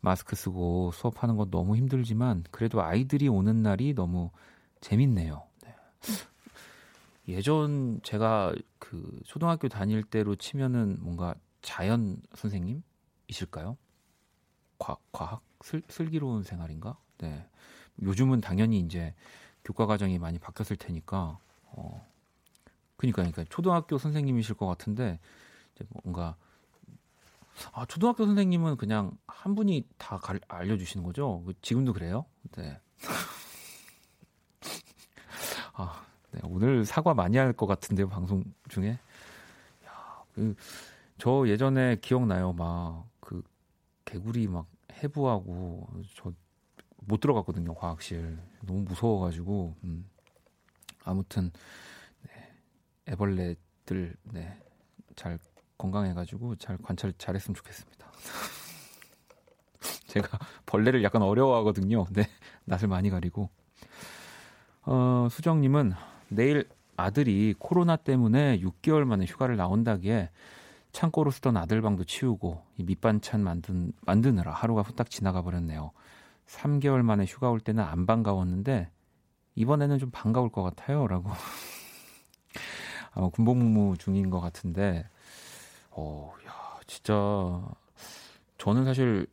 [0.00, 4.30] 마스크 쓰고 수업하는 건 너무 힘들지만 그래도 아이들이 오는 날이 너무
[4.80, 5.42] 재밌네요.
[5.64, 5.74] 네.
[7.32, 13.76] 예전 제가 그 초등학교 다닐 때로 치면은 뭔가 자연 선생님이실까요?
[14.78, 16.98] 과, 과학 슬, 슬기로운 생활인가?
[17.18, 17.46] 네.
[18.02, 19.14] 요즘은 당연히 이제
[19.64, 22.06] 교과 과정이 많이 바뀌었을 테니까 어
[22.96, 25.20] 그니까 그러니까 초등학교 선생님이실 것 같은데
[25.74, 26.36] 이제 뭔가
[27.72, 31.44] 아 초등학교 선생님은 그냥 한 분이 다 가, 알려주시는 거죠?
[31.62, 32.26] 지금도 그래요?
[32.56, 32.80] 네.
[35.74, 36.01] 아 네,
[36.48, 38.98] 오늘 사과 많이 할 것 같은데요, 방송 중에.
[39.86, 40.54] 야, 그,
[41.18, 43.42] 저 예전에 기억나요, 막, 그,
[44.04, 44.66] 개구리 막
[45.02, 46.32] 해부하고, 저
[47.06, 48.38] 못 들어갔거든요, 과학실.
[48.62, 50.08] 너무 무서워가지고, 음.
[51.04, 51.50] 아무튼,
[52.22, 52.52] 네,
[53.08, 54.58] 애벌레들, 네,
[55.16, 55.38] 잘
[55.78, 58.06] 건강해가지고 잘 관찰 잘했으면 좋겠습니다.
[60.06, 62.06] 제가 벌레를 약간 어려워하거든요.
[62.12, 62.28] 네,
[62.66, 63.50] 낯을 많이 가리고.
[64.84, 65.92] 어, 수정님은
[66.34, 70.30] 내일 아들이 코로나 때문에 6개월 만에 휴가를 나온다기에
[70.92, 75.92] 창고로 쓰던 아들 방도 치우고 이 밑반찬 만든, 만드느라 하루가 후딱 지나가 버렸네요.
[76.46, 78.90] 3개월 만에 휴가 올 때는 안 반가웠는데
[79.54, 81.06] 이번에는 좀 반가울 것 같아요.
[81.06, 81.30] 라고.
[83.14, 85.06] 아, 군복무 중인 것 같은데,
[85.90, 87.12] 어, 야, 진짜,
[88.56, 89.26] 저는 사실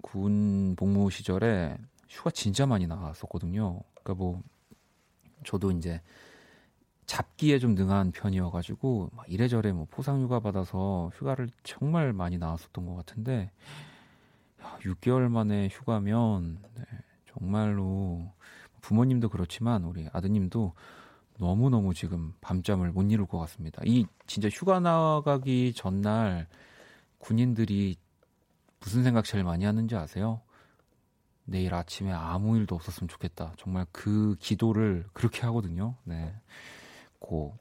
[0.00, 1.76] 군 복무 시절에
[2.08, 3.80] 휴가 진짜 많이 나갔었거든요.
[3.94, 4.42] 그러니까 뭐,
[5.44, 6.00] 저도 이제
[7.06, 13.50] 잡기에 좀 능한 편이어가지고, 막 이래저래 뭐 포상휴가 받아서 휴가를 정말 많이 나왔었던 것 같은데,
[14.62, 16.84] 야, 6개월 만에 휴가면, 네,
[17.26, 18.32] 정말로
[18.80, 20.74] 부모님도 그렇지만 우리 아드님도
[21.38, 23.82] 너무 너무 지금 밤잠을 못 이룰 것 같습니다.
[23.84, 26.46] 이 진짜 휴가 나가기 전날
[27.18, 27.96] 군인들이
[28.80, 30.40] 무슨 생각 제일 많이 하는지 아세요?
[31.52, 33.52] 내일 아침에 아무 일도 없었으면 좋겠다.
[33.58, 35.94] 정말 그 기도를 그렇게 하거든요.
[36.02, 36.34] 네.
[37.18, 37.56] 고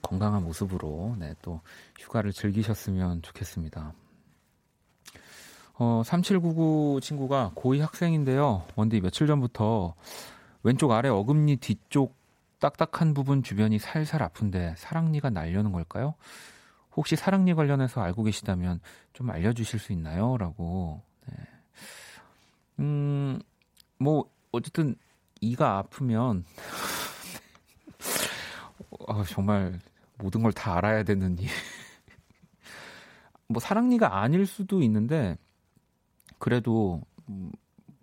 [0.00, 1.60] 건강한 모습으로 네, 또
[2.00, 3.92] 휴가를 즐기셨으면 좋겠습니다.
[5.74, 8.66] 어, 3799 친구가 고2 학생인데요.
[8.76, 9.94] 원디 며칠 전부터
[10.62, 12.16] 왼쪽 아래 어금니 뒤쪽
[12.60, 16.14] 딱딱한 부분 주변이 살살 아픈데 사랑니가 날려는 걸까요?
[16.96, 18.80] 혹시 사랑니 관련해서 알고 계시다면
[19.12, 20.38] 좀 알려주실 수 있나요?
[20.38, 21.02] 라고.
[22.82, 22.86] 네.
[22.86, 23.40] 음,
[23.98, 24.96] 뭐, 어쨌든,
[25.40, 26.44] 이가 아프면,
[29.06, 29.78] 어, 정말
[30.18, 31.46] 모든 걸 다 알아야 되는 이.
[33.48, 35.36] 뭐, 사랑니가 아닐 수도 있는데,
[36.38, 37.52] 그래도, 음,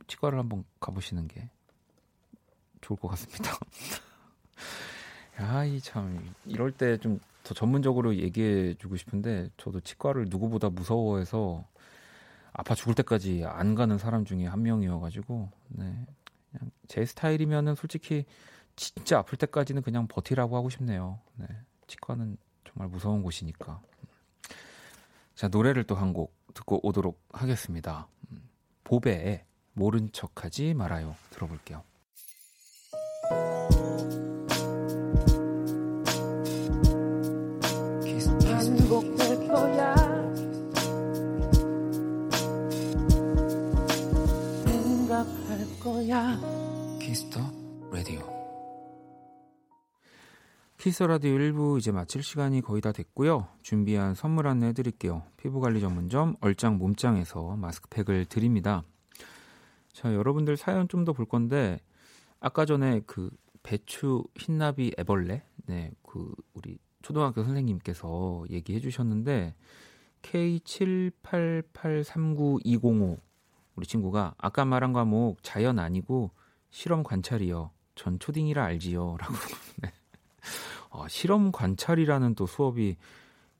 [0.08, 1.50] 치과를 한번 가보시는 게
[2.82, 3.52] 좋을 것 같습니다.
[5.42, 11.65] 야, 이 참, 이럴 때 좀 더 전문적으로 얘기해 주고 싶은데, 저도 치과를 누구보다 무서워해서
[12.54, 16.06] 아파 죽을 때까지 안 가는 사람 중에 한 명이어가지고, 네.
[16.52, 18.26] 그냥 제 스타일이면은 솔직히
[18.76, 21.20] 진짜 아플 때까지는 그냥 버티라고 하고 싶네요.
[21.36, 21.48] 네.
[21.88, 23.82] 치과는 정말 무서운 곳이니까.
[25.36, 28.08] 자, 노래를 또 한 곡 듣고 오도록 하겠습니다.
[28.84, 31.16] 보배의 모른 척 하지 말아요.
[31.30, 31.84] 들어볼게요.
[46.20, 46.38] 거야.
[47.00, 47.39] Kiss the
[47.92, 48.20] Radio.
[50.78, 53.48] Kiss Radio 1부 이제 마칠 시간이 거의 다 됐고요.
[53.62, 55.24] 준비한 선물 안내 해드릴게요.
[55.38, 58.84] 피부관리 전문점 얼짱 몸짱에서 마스크팩을 드립니다.
[59.94, 61.80] 자, 여러분들 사연 좀 더 볼 건데
[62.42, 63.30] 아까 전에 그
[63.64, 69.56] 배추 흰나비 애벌레, 네, 그 우리 초등학교 선생님께서 얘기해 주셨는데
[70.22, 73.20] K78839205
[73.80, 76.32] 우리 친구가 아까 말한 과목 자연 아니고
[76.70, 77.72] 실험 관찰이요.
[77.96, 79.34] 전 초딩이라 알지요라고.
[79.82, 79.94] 네.
[80.89, 82.98] 아, 실험 관찰이라는 또 수업이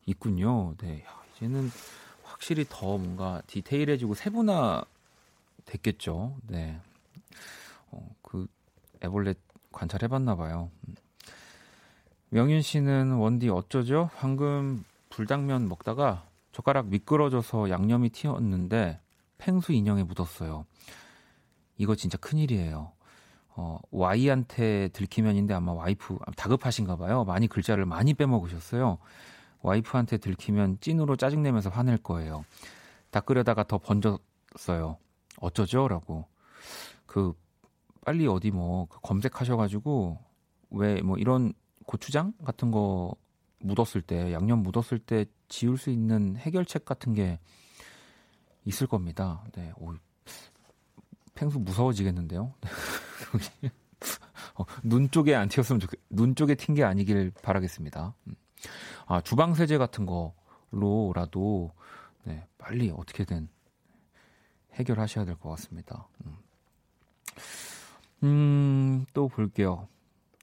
[0.06, 0.76] 있군요.
[0.80, 1.06] 네.
[1.06, 1.70] 야, 이제는
[2.24, 4.84] 확실히 더 뭔가 디테일해지고 세분화
[5.64, 6.36] 됐겠죠.
[6.48, 6.82] 네.
[7.92, 8.46] 어, 그
[9.02, 9.36] 애벌레
[9.72, 10.70] 관찰해 봤나 봐요.
[12.28, 14.10] 명윤 씨는 원디 어쩌죠?
[14.18, 19.00] 방금 불당면 먹다가 젓가락 미끄러져서 양념이 튀었는데
[19.40, 20.66] 팽수 인형에 묻었어요.
[21.78, 22.92] 이거 진짜 큰일이에요.
[23.56, 27.24] 어, Y한테 들키면인데 아마 와이프 다급하신가 봐요.
[27.26, 29.00] 많이 글자를 많이 빼먹으셨어요.
[29.62, 32.46] 와이프한테 들키면 찐으로 짜증내면서 화낼 거예요.
[33.12, 34.98] 닦으려다가 더 번졌어요.
[35.40, 35.88] 어쩌죠?
[35.88, 36.26] 라고.
[37.06, 37.34] 그
[38.06, 40.20] 빨리 어디 뭐 검색하셔가지고
[40.72, 41.54] 왜 뭐 이런
[41.86, 43.16] 고추장 같은 거
[43.60, 47.40] 묻었을 때 양념 묻었을 때 지울 수 있는 해결책 같은 게
[48.66, 49.44] 있을 겁니다.
[49.54, 49.94] 네, 오,
[51.36, 52.54] 펭수 무서워지겠는데요.
[54.56, 58.14] 어, 눈 쪽에 안 튀었으면 좋겠, 눈 쪽에 튄 게 아니길 바라겠습니다.
[58.28, 58.36] 음.
[59.08, 61.72] 아, 주방 세제 같은 거로라도
[62.26, 63.48] 네, 빨리 어떻게든
[64.74, 66.08] 해결하셔야 될 것 같습니다.
[66.26, 66.38] 음.
[68.24, 69.88] 음, 또 볼게요.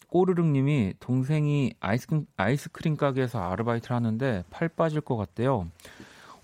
[0.09, 5.71] 꼬르륵 님이 동생이 아이스크림, 아이스크림 가게에서 아르바이트를 하는데 팔 빠질 것 같대요.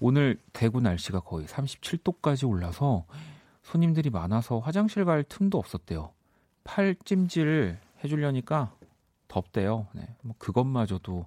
[0.04, 3.04] 오늘 대구 날씨가 거의 37도까지 올라서
[3.62, 6.10] 손님들이 많아서 화장실 갈 틈도 없었대요.
[6.64, 8.74] 팔 찜질 해주려니까
[9.28, 9.86] 덥대요.
[9.92, 11.24] 네, 뭐 그것마저도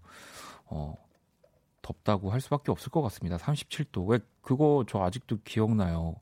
[0.66, 0.94] 어,
[1.82, 3.38] 덥다고 할 수밖에 없을 것 같습니다.
[3.38, 4.10] 37도.
[4.10, 6.18] 왜 그거 저 아직도 기억나요.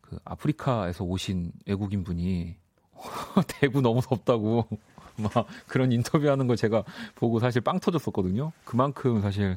[0.00, 2.56] 그 아프리카에서 오신 외국인 분이
[3.60, 4.66] 대구 너무 덥다고
[5.18, 6.82] 막 그런 인터뷰하는 걸 제가
[7.14, 8.50] 보고 사실 빵 터졌었거든요.
[8.64, 9.56] 그만큼 사실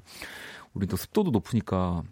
[0.76, 2.04] 우리도 습도도 높으니까.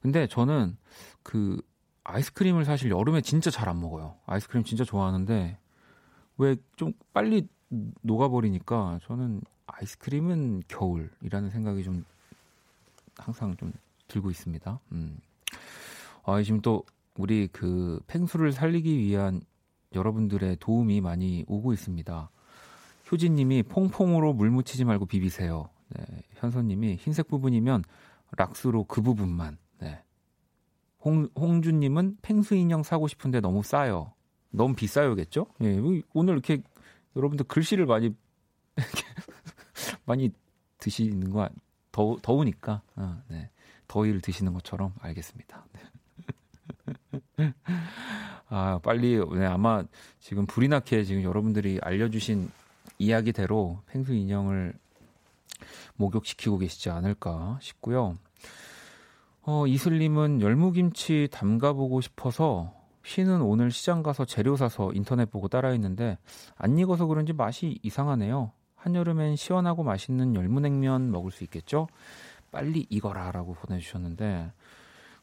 [0.00, 0.76] 근데 저는
[1.22, 1.60] 그
[2.04, 4.16] 아이스크림을 사실 여름에 진짜 잘 안 먹어요.
[4.26, 5.58] 아이스크림 진짜 좋아하는데
[6.38, 7.46] 왜 좀 빨리
[8.02, 12.04] 녹아버리니까 저는 아이스크림은 겨울이라는 생각이 좀
[13.16, 13.72] 항상 좀
[14.08, 14.80] 들고 있습니다.
[14.92, 15.18] 음.
[16.24, 16.84] 아, 지금 또
[17.16, 19.40] 우리 그 펭수를 살리기 위한
[19.94, 22.30] 여러분들의 도움이 많이 오고 있습니다.
[23.10, 25.68] 효진님이 퐁퐁으로 물 묻히지 말고 비비세요.
[25.90, 27.82] 네, 현선님이 흰색 부분이면
[28.36, 29.58] 락스로 그 부분만.
[29.78, 30.02] 네.
[31.04, 34.12] 홍, 홍주님은 펭수 인형 사고 싶은데 너무 싸요.
[34.50, 35.46] 너무 비싸요겠죠?
[35.62, 35.80] 예,
[36.12, 36.62] 오늘 이렇게
[37.16, 38.14] 여러분들 글씨를 많이
[40.04, 40.30] 많이
[40.78, 41.48] 드시는 거
[41.92, 43.50] 더, 더우니까 어, 네.
[43.88, 45.64] 더위를 드시는 것처럼 알겠습니다.
[45.72, 45.80] 네.
[48.48, 49.84] 아 빨리 네, 아마
[50.18, 52.50] 지금 불이 나게 지금 여러분들이 알려주신
[52.98, 54.74] 이야기대로 펭수 인형을
[56.00, 58.16] 목욕시키고 계시지 않을까 싶고요.
[59.42, 66.18] 어, 이슬님은 열무김치 담가보고 싶어서 쉬는 오늘 시장 가서 재료 사서 인터넷 보고 따라했는데
[66.56, 68.52] 안 익어서 그런지 맛이 이상하네요.
[68.76, 71.86] 한여름엔 시원하고 맛있는 열무냉면 먹을 수 있겠죠?
[72.50, 74.52] 빨리 익어라 라고 보내주셨는데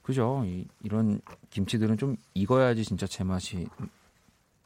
[0.02, 0.44] 그죠?
[0.46, 3.68] 이, 이런 김치들은 좀 익어야지 진짜 제맛이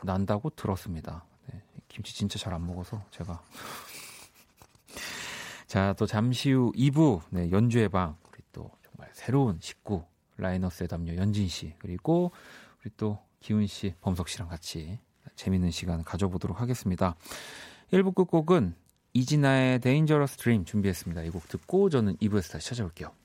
[0.04, 1.24] 난다고 들었습니다.
[1.48, 3.42] 네, 김치 진짜 잘 안 먹어서 제가
[5.72, 10.04] 자 또 잠시 후 2부 네, 연주의 방 우리 또 정말 새로운 식구
[10.36, 12.34] 라이너스의 담요 연진 씨 그리고
[12.84, 15.00] 우리 또 기훈 씨, 범석 씨랑 같이
[15.38, 17.16] 재밌는 시간 가져보도록 하겠습니다.
[17.94, 18.76] 1부 끝곡은
[19.14, 21.24] 이진아의 Dangerous Dream 준비했습니다.
[21.24, 23.21] 이 곡 듣고 저는 2부에서 다시 찾아올게요.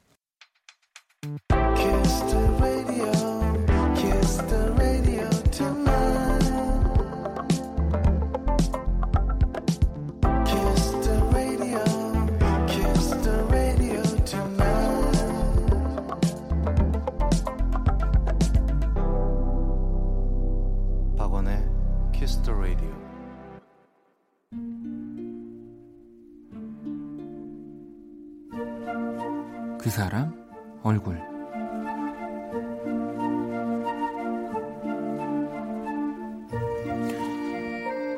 [30.87, 31.17] 얼굴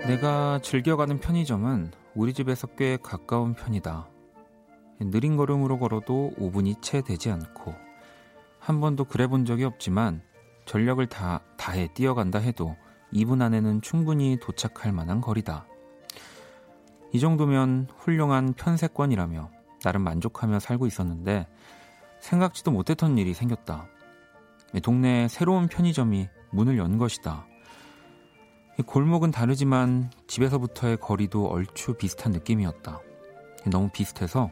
[0.06, 4.08] 내가 즐겨가는 편의점은 우리 집에서 꽤 가까운 편이다.
[5.00, 7.74] 느린 걸음으로 걸어도 5분이 채 되지 않고
[8.58, 10.20] 한 번도 그래 본 적이 없지만
[10.66, 12.76] 전력을 다 다해 뛰어간다 해도
[13.14, 15.66] 2분 안에는 충분히 도착할 만한 거리다.
[17.14, 19.50] 이 정도면 훌륭한 편세권이라며
[19.82, 21.46] 나름 만족하며 살고 있었는데
[22.20, 23.88] 생각지도 못했던 일이 생겼다.
[24.82, 27.46] 동네에 새로운 편의점이 문을 연 것이다.
[28.86, 33.00] 골목은 다르지만 집에서부터의 거리도 얼추 비슷한 느낌이었다.
[33.70, 34.50] 너무 비슷해서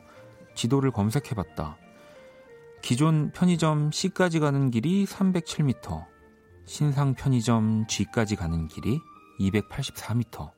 [0.54, 1.76] 지도를 검색해봤다.
[2.82, 6.04] 기존 편의점 C까지 가는 길이 307m,
[6.66, 9.00] 신상 편의점 G까지 가는 길이
[9.40, 10.50] 284m.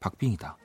[0.00, 0.56] 박빙이다.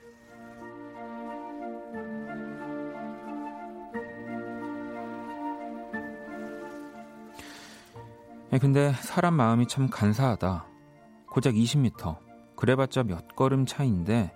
[8.60, 10.66] 근데 사람 마음이 참 간사하다.
[11.30, 12.16] 고작 20m.
[12.56, 14.32] 그래봤자 몇 걸음 차인데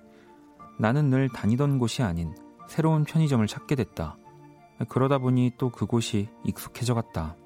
[0.79, 2.35] 나는 늘 다니던 곳이 아닌
[2.69, 4.17] 새로운 편의점을 찾게 됐다.
[4.89, 7.37] 그러다 보니 또 그곳이 익숙해져 갔다.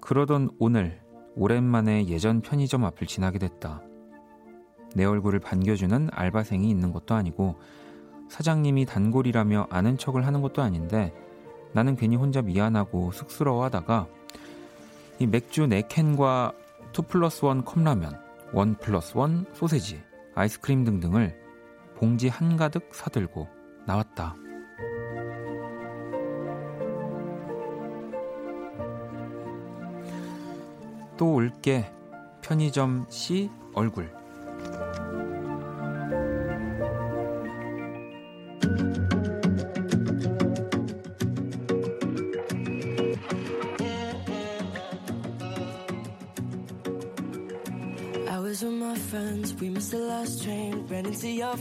[0.00, 1.02] 그러던 오늘
[1.36, 3.82] 오랜만에 예전 편의점 앞을 지나게 됐다.
[4.94, 7.56] 내 얼굴을 반겨주는 알바생이 있는 것도 아니고
[8.28, 11.12] 사장님이 단골이라며 아는 척을 하는 것도 아닌데
[11.72, 14.06] 나는 괜히 혼자 미안하고 쑥스러워하다가
[15.18, 16.54] 이 맥주 4캔과
[16.92, 18.20] 2 플러스 1 컵라면,
[18.52, 20.02] 1 플러스 1 소세지,
[20.34, 21.40] 아이스크림 등등을
[21.96, 23.48] 봉지 한가득 사들고
[23.86, 24.34] 나왔다.
[31.16, 31.90] 또 올게
[32.42, 34.10] 편의점 C 얼굴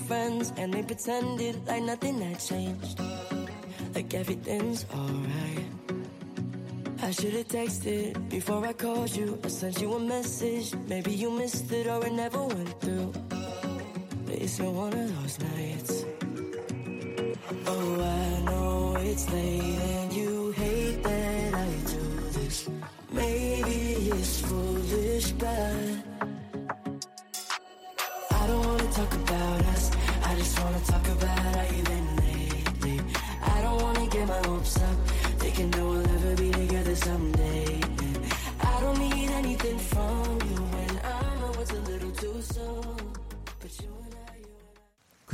[0.08, 3.00] friends and they pretended like nothing had changed.
[3.94, 5.66] Like everything's alright.
[7.02, 9.40] I should've texted before I called you.
[9.44, 10.74] I sent you a message.
[10.88, 13.14] Maybe you missed it or it never went through.
[14.26, 16.06] But it's been one of those nights.
[17.68, 20.03] Oh, I know it's late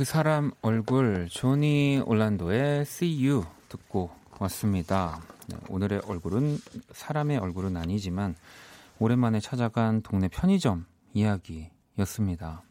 [0.00, 5.20] 그 사람 얼굴 조니 올란도의 See You 듣고 왔습니다.
[5.46, 6.56] 네, 오늘의 얼굴은
[6.92, 8.34] 사람의 얼굴은 아니지만
[8.98, 12.62] 오랜만에 찾아간 동네 편의점 이야기였습니다.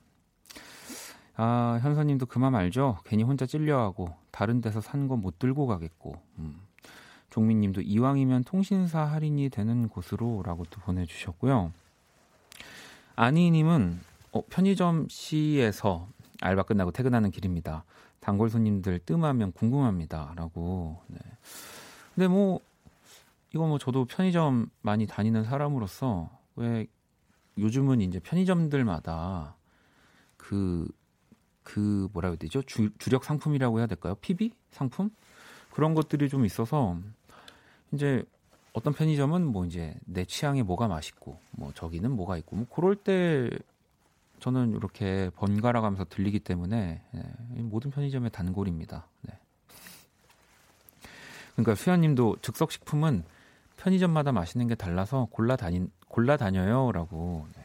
[1.36, 2.98] 아, 현서님도 그만 알죠?
[3.06, 6.20] 괜히 혼자 찔려하고 다른 데서 산 거 못 들고 가겠고.
[6.40, 6.60] 음.
[7.30, 11.74] 종민님도 이왕이면 통신사 할인이 되는 곳으로라고 또 보내주셨고요.
[13.16, 14.00] 아니님은
[14.32, 16.08] 어, 편의점 C에서
[16.42, 17.84] 알바 끝나고 퇴근하는 길입니다.
[18.20, 21.02] 단골 손님들 뜸하면 궁금합니다.라고.
[21.08, 21.20] 네.
[22.16, 22.60] 근데 뭐
[23.54, 26.88] 이거 뭐 저도 편의점 많이 다니는 사람으로서 왜
[27.58, 29.56] 요즘은 이제 편의점들마다
[30.38, 30.88] 그,
[31.64, 32.62] 그 뭐라 해야 되죠?
[32.64, 34.16] 주, 주력 상품이라고 해야 될까요?
[34.16, 35.10] PB 상품?
[35.72, 36.98] 그런 것들이 좀 있어서
[37.92, 38.24] 이제
[38.74, 43.50] 어떤 편의점은 뭐 이제 내 취향에 뭐가 맛있고 뭐 저기는 뭐가 있고 뭐 그럴 때
[44.40, 49.08] 저는 이렇게 번갈아 가면서 들리기 때문에 예, 모든 편의점의 단골입니다.
[49.22, 49.34] 네.
[51.54, 53.24] 그러니까 수현님도 즉석식품은
[53.78, 57.64] 편의점마다 맛있는 게 달라서 골라 다니 골라 다녀요라고 네.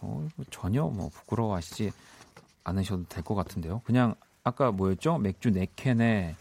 [0.00, 1.90] 어, 전혀 뭐 부끄러워하시지
[2.64, 3.80] 않으셔도 될 것 같은데요.
[3.84, 5.18] 그냥 아까 뭐였죠?
[5.18, 6.34] 맥주 4 캔에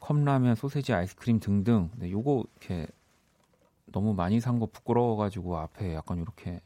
[0.00, 1.90] 컵라면, 소세지, 아이스크림 등등.
[1.96, 2.86] 네, 요거 이렇게
[3.86, 6.60] 너무 많이 산 거 부끄러워가지고 앞에 약간 이렇게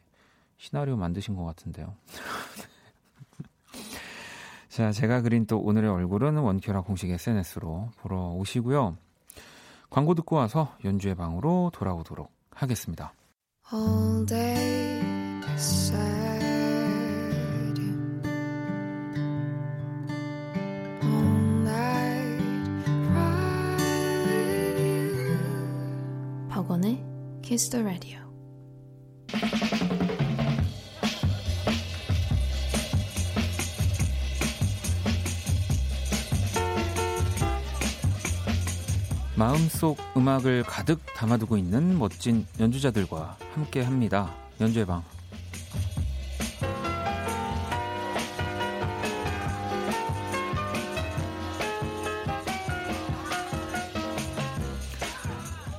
[0.59, 1.95] 시나리오 만드신 것 같은데요.
[4.69, 8.97] 자, 제가 그린 또 오늘의 얼굴은 원큐라 공식 SNS로 보러 오시고요.
[9.91, 13.15] 광고 듣고 와서 연주의 방으로 돌아오도록 하겠습니다.
[13.73, 15.01] all day
[15.57, 15.99] sad.
[21.03, 23.79] All night cry.
[26.49, 27.03] 박원의
[27.43, 28.19] Kiss the Radio.
[39.49, 44.35] 마음속 음악을 가득 담아두고 있는 멋진 연주자들과 함께 합니다.
[44.61, 45.03] 연주의 방.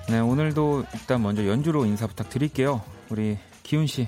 [0.10, 2.82] 네, 오늘도 일단 먼저 연주로 인사 부탁드릴게요.
[3.12, 4.08] 우리 기훈 씨.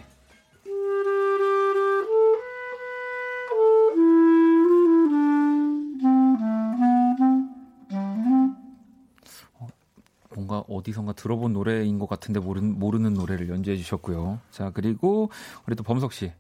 [10.82, 14.40] 어디선가 들어본 노래인 것 같은데 모르는, 모르는 노래를 연주해 주셨고요.
[14.50, 15.30] 자, 그리고
[15.68, 16.32] 우리 또 범석 씨.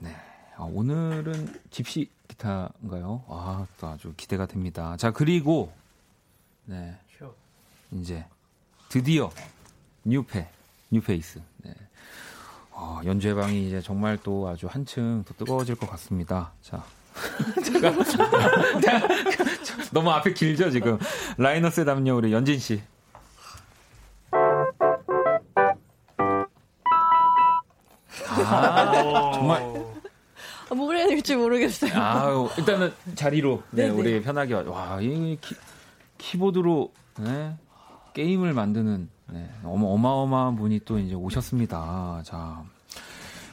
[0.00, 0.16] 네.
[0.56, 3.24] 아, 오늘은 집시 기타인가요?
[3.28, 4.96] 아, 또 아주 기대가 됩니다.
[4.96, 5.72] 자, 그리고
[6.64, 6.96] 네.
[7.92, 8.24] 이제
[8.88, 9.30] 드디어
[10.04, 10.48] 뉴페,
[10.92, 11.49] 뉴페이스.
[12.90, 12.90] 네.
[12.90, 16.52] 어, 연주회 방이 이제 정말 또 아주 한층 더 뜨거워질 것 같습니다.
[16.62, 16.82] 자.
[17.64, 17.92] 제가
[19.92, 20.98] 너무 앞에 길죠, 지금.
[21.36, 22.80] 라이너스의 담요 우리 연진 씨.
[28.28, 29.62] 아, 정말
[30.70, 31.92] 아, 뭘 해야 될지 모르겠어요.
[31.94, 33.98] 아유, 일단은 자리로 네, 네네.
[33.98, 34.62] 우리 편하게 와.
[34.62, 35.54] 와, 이 키,
[36.18, 37.56] 키보드로 네,
[38.14, 42.22] 게임을 만드는 네, 어마 어마어마한 분이 또 이제 오셨습니다.
[42.24, 42.62] 자,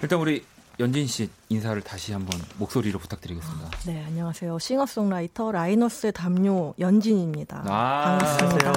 [0.02, 0.44] 일단 우리
[0.80, 3.72] 연진 씨 인사를 다시 한번 목소리로 부탁드리겠습니다.
[3.88, 4.60] 네, 안녕하세요.
[4.60, 7.64] 싱어송라이터 라이너스의 담요 연진입니다.
[7.66, 8.72] 아, 반갑습니다.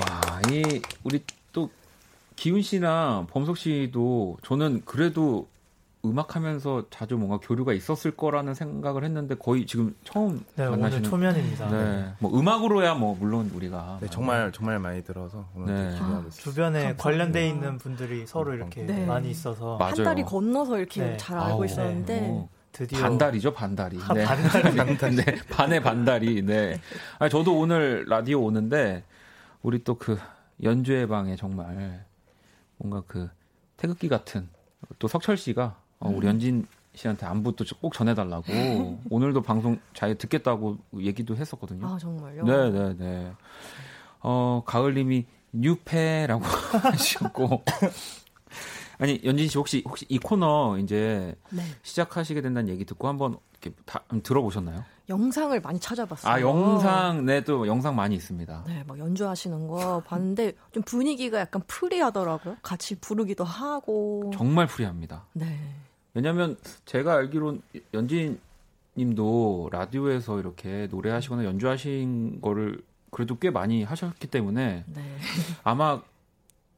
[0.00, 1.70] 와, 이 우리 또
[2.36, 5.48] 기훈 씨나 범석 씨도 저는 그래도
[6.04, 11.68] 음악하면서 자주 뭔가 교류가 있었을 거라는 생각을 했는데 거의 지금 처음 네, 오늘 만나시는 초면입니다.
[11.70, 12.12] 네.
[12.20, 15.90] 뭐 음악으로야 뭐 물론 우리가 네, 정말 정말 많이 들어서 오늘 네.
[15.94, 16.30] 기대하고 있어요.
[16.30, 16.94] 주변에.
[16.96, 19.04] 관련돼 있는 분들이 서로 이렇게 네.
[19.06, 19.94] 많이 있어서 맞아요.
[19.96, 21.16] 한 달이 건너서 이렇게 네.
[21.16, 23.98] 잘 알고 아우, 있었는데 어, 드디어 반달이죠 반달이.
[24.08, 24.24] 아, 네.
[24.24, 25.16] 반달이.
[25.16, 26.42] 네, 반의 반달이.
[26.42, 26.80] 네.
[27.18, 29.02] 아니, 저도 오늘 라디오 오는데
[29.62, 30.16] 우리 또 그
[30.62, 32.04] 연주회 방에 정말
[32.76, 33.28] 뭔가 그
[33.76, 34.48] 태극기 같은
[34.98, 38.44] 또 석철 씨가 어, 우리 연진 씨한테 안부도 꼭 전해달라고
[39.10, 41.86] 오늘도 방송 잘 듣겠다고 얘기도 했었거든요.
[41.86, 42.44] 아 정말요?
[42.44, 43.32] 네, 네, 네.
[44.20, 46.44] 어, 가을님이 뉴페라고
[46.82, 47.62] 하셨고,
[48.98, 51.62] 아니 연진 씨 혹시 혹시 이 코너 이제 네.
[51.82, 54.84] 시작하시게 된다는 얘기 듣고 한번 이렇게 다 음, 들어보셨나요?
[55.08, 56.30] 영상을 많이 찾아봤어요.
[56.30, 58.64] 아 영상 네또 영상 많이 있습니다.
[58.66, 62.56] 네, 막 연주하시는 거 봤는데 좀 분위기가 약간 프리하더라고요.
[62.62, 64.30] 같이 부르기도 하고.
[64.34, 65.24] 정말 프리합니다.
[65.32, 65.58] 네.
[66.18, 67.62] 왜냐하면 제가 알기론
[67.94, 68.40] 연진
[68.96, 75.16] 님도 라디오에서 이렇게 노래하시거나 연주하신 거를 그래도 꽤 많이 하셨기 때문에 네.
[75.62, 76.02] 아마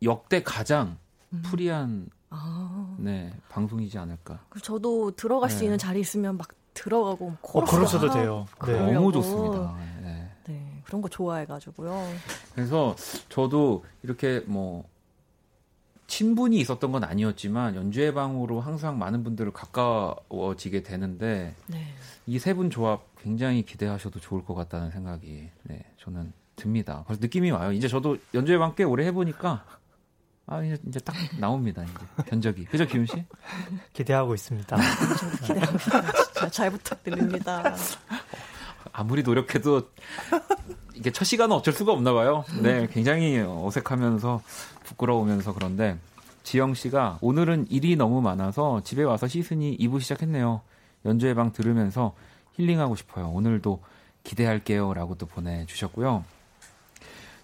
[0.03, 0.99] 역대 가장
[1.33, 1.41] 음.
[1.43, 2.95] 프리한 아.
[2.99, 4.41] 네 방송이지 않을까.
[4.51, 5.65] 그 저도 들어갈 수 네.
[5.65, 8.47] 있는 자리 있으면 막 들어가고 어, 코러스도 그러셔도 하고 돼요.
[8.47, 8.57] 네.
[8.59, 8.93] 그러려고.
[8.93, 9.75] 너무 좋습니다.
[10.03, 10.31] 네.
[10.49, 12.09] 네, 그런 거 좋아해가지고요.
[12.55, 12.95] 그래서
[13.31, 14.85] 저도 이렇게 뭐
[16.11, 21.95] 친분이 있었던 건 아니었지만 연주회 방으로 항상 많은 분들을 가까워지게 되는데 네.
[22.27, 27.05] 이세 분 조합 굉장히 기대하셔도 좋을 것 같다는 생각이 네 저는 듭니다.
[27.07, 27.71] 그래서 느낌이 와요.
[27.71, 29.65] 이제 저도 연주회 방꽤 오래 해보니까
[30.47, 31.85] 아 이제, 이제 딱 나옵니다.
[31.85, 33.25] 이제 견적이 그죠 기훈 씨?
[33.95, 34.77] 기대하고 있습니다.
[35.47, 36.13] 기대하고 있습니다.
[36.13, 37.77] 진짜 잘 부탁드립니다.
[38.93, 39.89] 아무리 노력해도
[40.95, 42.45] 이게 첫 시간은 어쩔 수가 없나 봐요.
[42.63, 44.43] 네, 굉장히 어색하면서
[44.91, 45.97] 부끄러우면서 그런데
[46.43, 50.61] 지영 씨가 오늘은 일이 너무 많아서 집에 와서 씻으니 2부 시작했네요.
[51.05, 52.15] 연주회 방 들으면서
[52.55, 53.29] 힐링하고 싶어요.
[53.31, 53.83] 오늘도
[54.25, 56.25] 기대할게요 라고 또 보내주셨고요.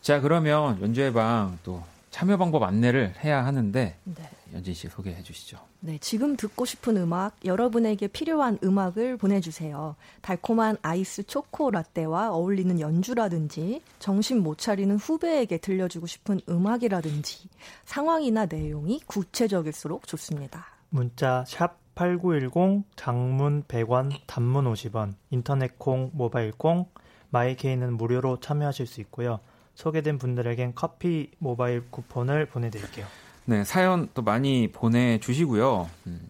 [0.01, 1.83] 자, 그러면 연주회 방또
[2.17, 4.31] 참여 방법 안내를 해야 하는데 네.
[4.55, 5.59] 연진 씨 소개해 주시죠.
[5.81, 9.97] 네, 지금 듣고 싶은 음악, 여러분에게 필요한 음악을 보내주세요.
[10.23, 17.51] 달콤한 아이스 초코 라떼와 어울리는 연주라든지, 정신 못 차리는 후배에게 들려주고 싶은 음악이라든지,
[17.85, 20.65] 상황이나 내용이 구체적일수록 좋습니다.
[20.89, 26.87] 문자 샵 8910 장문 100원 단문 50원 인터넷 콩 모바일 콩
[27.29, 29.39] 마이케이는 무료로 참여하실 수 있고요.
[29.77, 33.07] 소개된 분들에겐 커피 모바일 쿠폰을 보내드릴게요.
[33.45, 35.89] 네, 사연 또 많이 보내주시고요.
[36.09, 36.29] 음,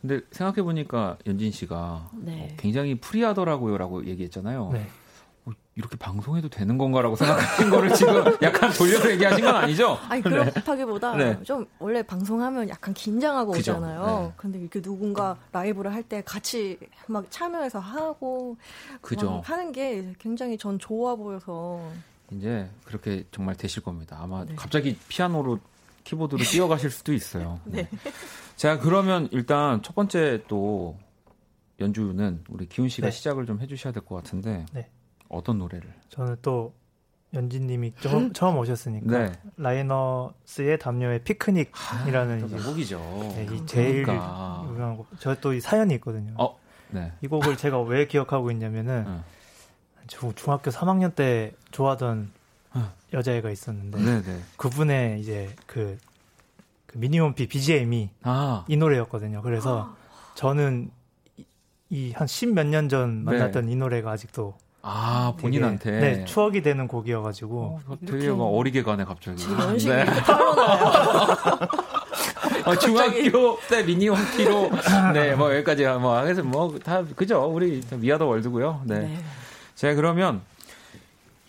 [0.00, 2.48] 근데 생각해보니까 연진 씨가 네.
[2.50, 4.70] 어, 굉장히 프리하더라고요 라고 얘기했잖아요.
[4.72, 4.86] 네.
[5.44, 9.98] 어, 이렇게 방송해도 되는 건가라고 생각하신 거를 지금 약간 돌려서 얘기하신 건 아니죠?
[10.08, 11.42] 아니, 그렇다기보다 네.
[11.44, 13.72] 좀 원래 방송하면 약간 긴장하고 그죠.
[13.72, 14.22] 오잖아요.
[14.28, 14.32] 네.
[14.36, 18.56] 근데 이렇게 누군가 라이브를 할 때 같이 막 참여해서 하고,
[19.02, 19.30] 그죠.
[19.30, 21.80] 막 하는 게 굉장히 전 좋아 보여서.
[22.32, 24.18] 이제 그렇게 정말 되실 겁니다.
[24.20, 24.54] 아마 네.
[24.56, 25.58] 갑자기 피아노로
[26.04, 27.60] 키보드로 뛰어가실 수도 있어요.
[27.64, 27.88] 네.
[28.56, 30.96] 자, 그러면 일단 첫 번째 또
[31.80, 33.10] 연주는 우리 기훈 씨가 네.
[33.10, 34.88] 시작을 좀 해주셔야 될 것 같은데 네.
[35.28, 35.92] 어떤 노래를?
[36.08, 36.72] 저는 또
[37.34, 39.32] 연진님이 처음, 처음 오셨으니까 네.
[39.56, 42.98] 라이너스의 담요의 피크닉이라는 이제 곡이죠.
[43.36, 44.64] 네, 이 제일 그러니까.
[44.70, 45.06] 유명한 곡.
[45.20, 46.32] 저 또 이 사연이 있거든요.
[46.38, 46.58] 어,
[46.90, 47.12] 네.
[47.20, 49.24] 이 곡을 제가 왜 기억하고 있냐면은 어.
[50.06, 52.30] 중, 중학교 3학년 때 좋아하던
[52.74, 52.92] 어.
[53.12, 54.40] 여자애가 있었는데 네, 네.
[54.56, 55.98] 그분의 이제 그,
[56.86, 59.42] 그 미니홈피 BGM이 아, 이 노래였거든요.
[59.42, 59.94] 그래서
[60.34, 60.90] 저는
[61.90, 63.30] 이 한 십 몇 년전 네.
[63.32, 65.90] 만났던 이 노래가 아직도 아 되게, 본인한테.
[66.00, 69.38] 네, 추억이 되는 곡이어가지고 어, 되게 막 어리게 가네 갑자기.
[69.38, 70.04] 지금 연식이 네.
[72.64, 74.70] 어, 중학교 때 미니홈피로
[75.12, 77.44] 네, 뭐 여기까지 뭐 그래서 뭐 다 그죠.
[77.44, 78.82] 우리 We Are the World고요.
[78.84, 78.98] 네.
[79.00, 79.18] 네.
[79.76, 80.40] 자, 그러면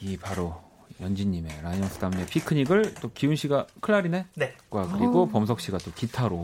[0.01, 0.61] 이 바로
[0.99, 4.55] 연진 님의 라이너스 담요 피크닉을 또 기훈 씨가 클라리넷과 네.
[4.69, 5.25] 그리고 어.
[5.27, 6.35] 범석 씨가 또 기타로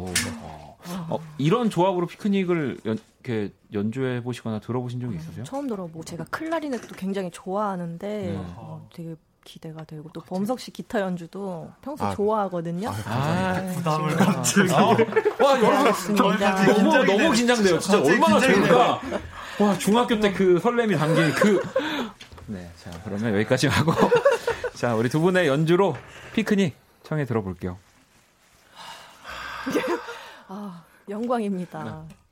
[0.42, 0.78] 어,
[1.10, 5.44] 어, 이런 조합으로 피크닉을 연, 이렇게 연주해 보시거나 들어보신 적이 있으세요?
[5.44, 8.34] 처음 들어보고 제가 클라리넷도 굉장히 좋아하는데 네.
[8.56, 12.16] 어, 되게 기대가 되고 또 범석 씨 기타 연주도 평소 아.
[12.16, 12.90] 좋아하거든요.
[13.06, 14.26] 아, 부담을 진짜.
[14.26, 14.74] 갑자기.
[14.74, 16.16] 아, 와, 여러분.
[16.16, 17.80] 너무 너무 긴장돼요.
[17.80, 19.02] 진짜 얼마나 좋을까.
[19.60, 21.62] 와 중학교 때 그 설렘이 담긴 그.
[22.48, 23.94] 네, 자 그러면 여기까지 하고
[24.76, 25.96] 자 우리 두 분의 연주로
[26.34, 27.78] 피크닉 청해 들어볼게요.
[30.48, 31.84] 아, 영광입니다.
[31.84, 32.23] Thank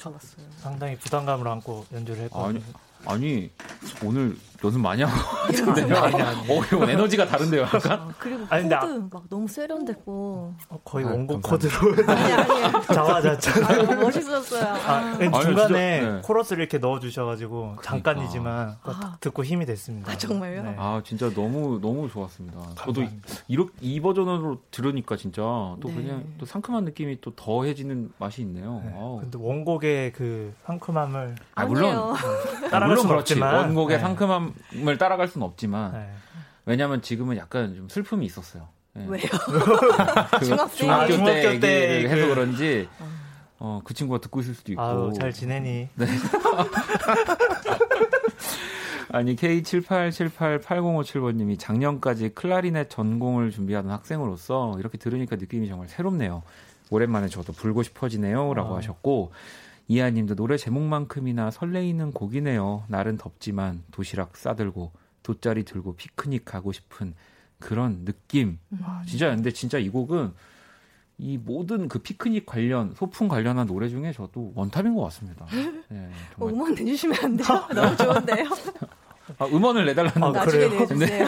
[0.00, 0.46] 좋았어요.
[0.58, 2.60] 상당히 부담감을 안고 연주를 했거든요.
[3.06, 3.50] 아니 아니
[4.04, 5.14] 오늘 연습 많이 하고
[5.46, 5.96] 같은데요?
[5.96, 6.50] 아니, 아니.
[6.52, 7.92] 어, 에너지가 다른데요, 약간?
[7.92, 10.54] 아, 그리고 아니, 근데 코드 막 너무 세련됐고.
[10.68, 11.42] 어, 거의 아, 원곡.
[11.42, 11.96] 코드로.
[12.92, 13.64] 자화자찬.
[13.64, 14.62] 아, 너무 멋있었어요.
[14.64, 16.20] 아, 아, 중간에 진짜, 네.
[16.22, 19.16] 코러스를 이렇게 넣어주셔가지고 잠깐이지만 또 아.
[19.20, 20.12] 듣고 힘이 됐습니다.
[20.12, 20.62] 아, 정말요?
[20.62, 20.74] 네.
[20.78, 22.58] 아, 진짜 너무, 너무 좋았습니다.
[22.76, 23.28] 저도 감사합니다.
[23.48, 25.94] 이렇게, 이 버전으로 들으니까 진짜 또 네.
[25.94, 28.82] 그냥 또 상큼한 느낌이 또 더해지는 맛이 있네요.
[28.84, 28.92] 네.
[29.20, 32.14] 근데 원곡의 그 상큼함을 아, 물론, 아니에요.
[32.70, 33.32] 따라갈 물론 수는 그렇지.
[33.32, 34.02] 없지만 원곡의 네.
[34.02, 34.49] 상큼함
[34.86, 36.10] 을 따라갈 수는 없지만, 네.
[36.66, 38.68] 왜냐면 지금은 약간 좀 슬픔이 있었어요.
[38.96, 39.04] 예.
[39.06, 39.22] 왜요?
[40.38, 40.88] 그 중학생.
[40.88, 42.88] 중학교 아, 때 중학교 얘기를 때 해서 그- 그런지,
[43.58, 44.82] 어, 그 친구가 듣고 있을 수도 있고.
[44.82, 45.88] 아우 잘 지내니?
[49.12, 56.42] 아니 K78788057번님이 작년까지 클라리넷 전공을 준비하던 학생으로서 이렇게 들으니까 느낌이 정말 새롭네요.
[56.90, 58.78] 오랜만에 저도 불고 싶어지네요라고 아.
[58.78, 59.32] 하셨고
[59.90, 62.84] 이하님도 노래 제목만큼이나 설레이는 곡이네요.
[62.86, 64.92] 날은 덥지만 도시락 싸들고
[65.24, 67.14] 돗자리 들고 피크닉 가고 싶은
[67.58, 68.60] 그런 느낌.
[68.84, 70.32] 아, 진짜 근데 진짜 이 곡은
[71.18, 75.44] 이 모든 그 피크닉 관련 소풍 관련한 노래 중에 저도 원탑인 것 같습니다.
[75.88, 76.54] 네, 어, 정말.
[76.54, 77.48] 음원 내주시면 안 돼요?
[77.74, 78.44] 너무 좋은데요?
[79.38, 80.32] 아, 음원을 내달라는 아, 거.
[80.38, 80.80] 나중에 그래요?
[80.82, 81.26] 내주세요.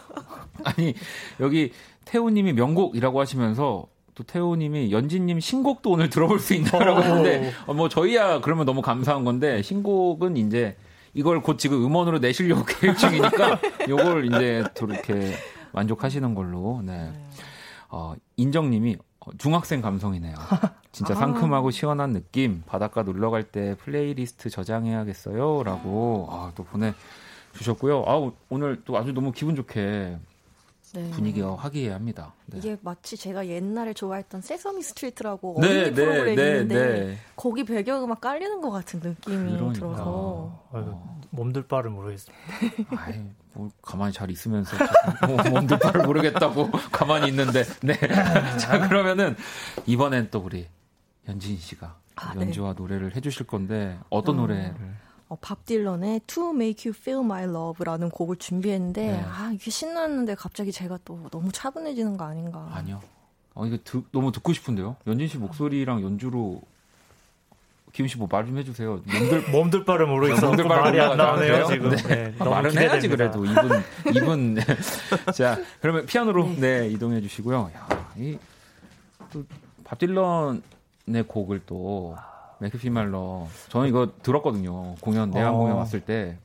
[0.64, 0.94] 아니
[1.38, 1.70] 여기
[2.06, 3.86] 태호님이 명곡이라고 하시면서
[4.20, 9.24] 또 태호님이 연진님 신곡도 오늘 들어볼 수 있나라고 했는데 어, 뭐 저희야 그러면 너무 감사한
[9.24, 10.76] 건데 신곡은 이제
[11.14, 13.58] 이걸 곧 지금 음원으로 내시려고 계획 중이니까
[13.88, 15.32] 요걸 이제 또 이렇게
[15.72, 17.10] 만족하시는 걸로 네.
[17.88, 20.34] 어, 인정님이 어, 중학생 감성이네요.
[20.92, 21.16] 진짜 아.
[21.16, 22.62] 상큼하고 시원한 느낌.
[22.66, 26.92] 바닷가 놀러 갈 때 플레이리스트 저장해야겠어요라고 아, 또 보내
[27.54, 28.04] 주셨고요.
[28.06, 30.16] 아, 오- 오늘 또 아주 너무 기분 좋게
[30.92, 31.10] 네.
[31.10, 32.34] 분위기가 화기애애합니다.
[32.46, 32.58] 네.
[32.58, 37.18] 이게 마치 제가 옛날에 좋아했던 세서미 스트리트라고 네, 어린이 네, 프로그램이 네, 있는데 네.
[37.36, 39.72] 거기 배경음악 깔리는 것 같은 느낌이 그러니까.
[39.72, 42.44] 들어서 어, 아이고, 몸둘 바를 모르겠습니다.
[42.96, 43.22] 아이,
[43.52, 44.76] 뭐 가만히 잘 있으면서
[45.26, 47.94] 뭐, 몸둘 바를 모르겠다고 가만히 있는데 네.
[48.58, 49.36] 자 그러면은
[49.86, 50.66] 이번엔 또 우리
[51.28, 52.42] 연진 씨가 아, 네.
[52.42, 54.42] 연주와 노래를 해주실 건데 어떤 어.
[54.42, 54.74] 노래를
[55.30, 59.24] 어, 밥 딜런의 To Make You Feel My Love라는 곡을 준비했는데 네.
[59.24, 62.68] 아 이게 신났는데 갑자기 제가 또 너무 차분해지는 거 아닌가.
[62.72, 63.00] 아니요.
[63.54, 64.96] 어, 이거 듣- 너무 듣고 싶은데요.
[65.06, 66.60] 연진 씨 목소리랑 연주로
[67.92, 69.02] 기훈 씨뭐 말 좀 해주세요.
[69.06, 71.66] 몸들 몸둘 바를 모르고 있어 몸들 말이 안 나오네요?
[71.66, 71.90] 지금.
[71.90, 71.96] 네.
[72.02, 72.92] 네, 너무 말은 기대됩니다.
[72.94, 73.82] 해야지 그래도 이분
[74.16, 74.58] 이분
[75.34, 77.70] 자 그러면 피아노로 네, 이동해 주시고요.
[77.74, 82.16] 야, 이밥 딜런의 곡을 또
[82.60, 84.94] 맥크피 말러 저는 이거 들었거든요.
[85.00, 85.58] 공연 내한 어.
[85.58, 86.38] 공연 왔을 때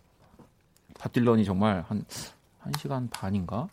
[0.99, 2.03] 밥 딜런이 정말 한
[2.71, 3.67] 1시간 반인가?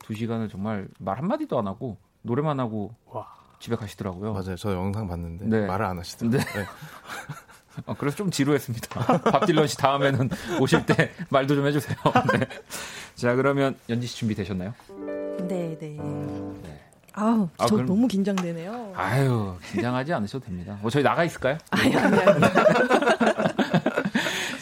[0.00, 3.26] 2시간을 정말 말 한마디도 안 하고 노래만 하고 와.
[3.58, 4.34] 집에 가시더라고요.
[4.34, 4.56] 맞아요.
[4.56, 5.66] 저 영상 봤는데 네.
[5.66, 6.38] 말을 안 하시더라고요.
[6.40, 6.44] 네.
[6.60, 6.66] 네.
[7.86, 9.22] 어, 그래서 좀 지루했습니다.
[9.32, 10.28] 밥 딜런 씨 다음에는
[10.60, 11.96] 오실 때 말도 좀 해주세요.
[12.38, 12.46] 네.
[13.14, 14.74] 자, 그러면 연지 씨 준비되셨나요?
[15.48, 15.96] 네, 네.
[17.16, 17.22] 네.
[17.22, 18.92] 아우, 아, 저 그럼- 너무 긴장되네요.
[18.96, 20.78] 아유, 긴장하지 않으셔도 됩니다.
[20.82, 21.58] 뭐 저희 나가 있을까요?
[21.70, 22.40] 아니, 아니, 아니.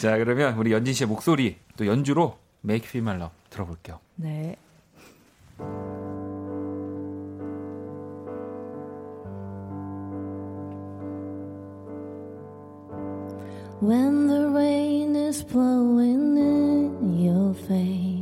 [0.00, 4.00] 자, 그러면 우리 연진 씨의 목소리 또 연주로 Make Feel My Love 들어볼게요.
[4.16, 4.56] 네.
[13.80, 18.21] When the rain is blowing in your face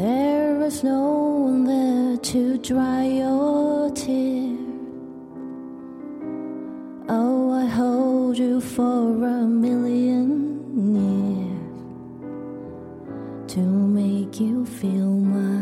[0.00, 1.02] there is no
[1.48, 4.58] one there to dry your tears.
[7.06, 9.02] Oh, I hold you for
[9.36, 10.30] a million
[10.96, 11.82] years
[13.52, 15.59] to make you feel my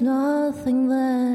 [0.00, 1.25] nothing there.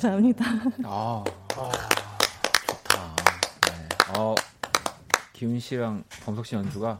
[0.00, 0.44] 감사합니다.
[0.84, 3.16] 아, 좋다.
[3.66, 3.88] 네.
[4.18, 4.34] 어,
[5.34, 6.98] 기훈 씨랑 범석 씨 연주가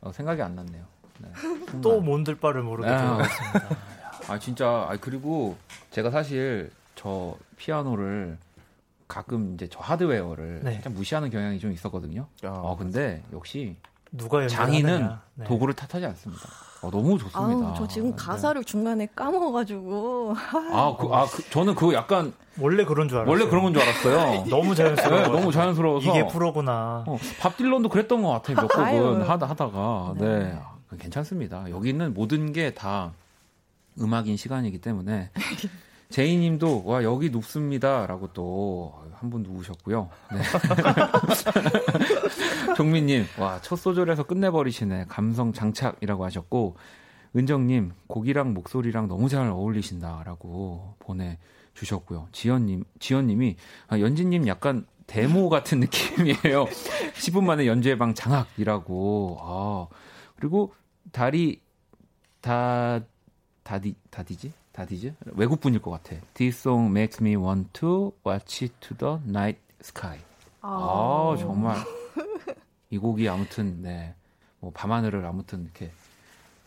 [0.00, 0.84] 어, 생각이 안 났네요.
[1.18, 1.28] 네.
[1.82, 2.00] 또.
[2.00, 2.98] 몸둘 바를 모르게 아.
[2.98, 3.76] 들어갔습니다.
[4.32, 5.56] 아 진짜 아 그리고
[5.90, 8.38] 제가 사실 저 피아노를
[9.08, 10.74] 가끔 이제 저 하드웨어를 네.
[10.74, 12.26] 살짝 무시하는 경향이 좀 있었거든요.
[12.44, 13.76] 아, 어 근데 역시
[14.12, 15.22] 누가 장인은 하느냐.
[15.34, 15.44] 네.
[15.46, 16.48] 도구를 탓하지 않습니다.
[16.86, 17.38] 어, 너무 좋습니다.
[17.68, 18.16] 아우, 저 지금 네.
[18.16, 20.34] 가사를 중간에 까먹어가지고.
[20.72, 23.30] 아, 그, 아, 그, 저는 그거 약간 원래 그런 줄 알았어요.
[23.32, 24.44] 원래 그런 건 줄 알았어요.
[24.50, 25.20] 너무 자연스러워.
[25.22, 27.04] 네, 너무 자연스러워서 이게 프로구나.
[27.06, 28.56] 어, 밥 딜런도 그랬던 것 같아요.
[28.56, 29.22] 몇 곡은.
[29.28, 30.26] 하다 하다가 네.
[30.38, 30.58] 네,
[30.90, 31.70] 아, 괜찮습니다.
[31.70, 33.12] 여기 있는 모든 게 다
[34.00, 35.30] 음악인 시간이기 때문에
[36.10, 40.10] 제이 님도 와 여기 눕습니다 라고 또 한 분 누우셨고요.
[40.30, 40.38] 네.
[42.76, 46.76] 종민님 와 첫 소절에서 끝내버리시네 감성 장착이라고 하셨고
[47.34, 52.28] 은정님 곡이랑 목소리랑 너무 잘 어울리신다라고 보내주셨고요.
[52.32, 53.56] 지연님 지연님이
[53.88, 56.66] 아, 연진님 약간 데모 같은 느낌이에요.
[57.16, 59.38] 10분 만에 연주의 방 장악이라고.
[59.40, 59.86] 아,
[60.36, 60.74] 그리고
[61.12, 61.60] 다리
[62.40, 63.00] 다
[63.62, 64.52] 다디 다디지?
[64.72, 65.14] 다디즈?
[65.34, 66.16] 외국 분일 것 같아.
[66.34, 70.18] This song makes me want to watch it to the night sky.
[70.62, 71.76] 아, 정말
[72.96, 74.14] 이 곡이 아무튼 네.
[74.58, 75.90] 뭐 밤하늘을 아무튼 이렇게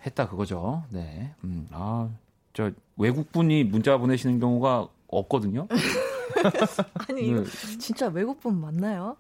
[0.06, 0.84] 했다 그거죠.
[0.90, 1.34] 네.
[1.44, 1.68] 음.
[1.72, 2.08] 아,
[2.54, 5.68] 저 외국 분이 문자 보내시는 경우가 없거든요.
[7.10, 7.44] 아니, 네.
[7.80, 9.18] 진짜 외국분 맞나요?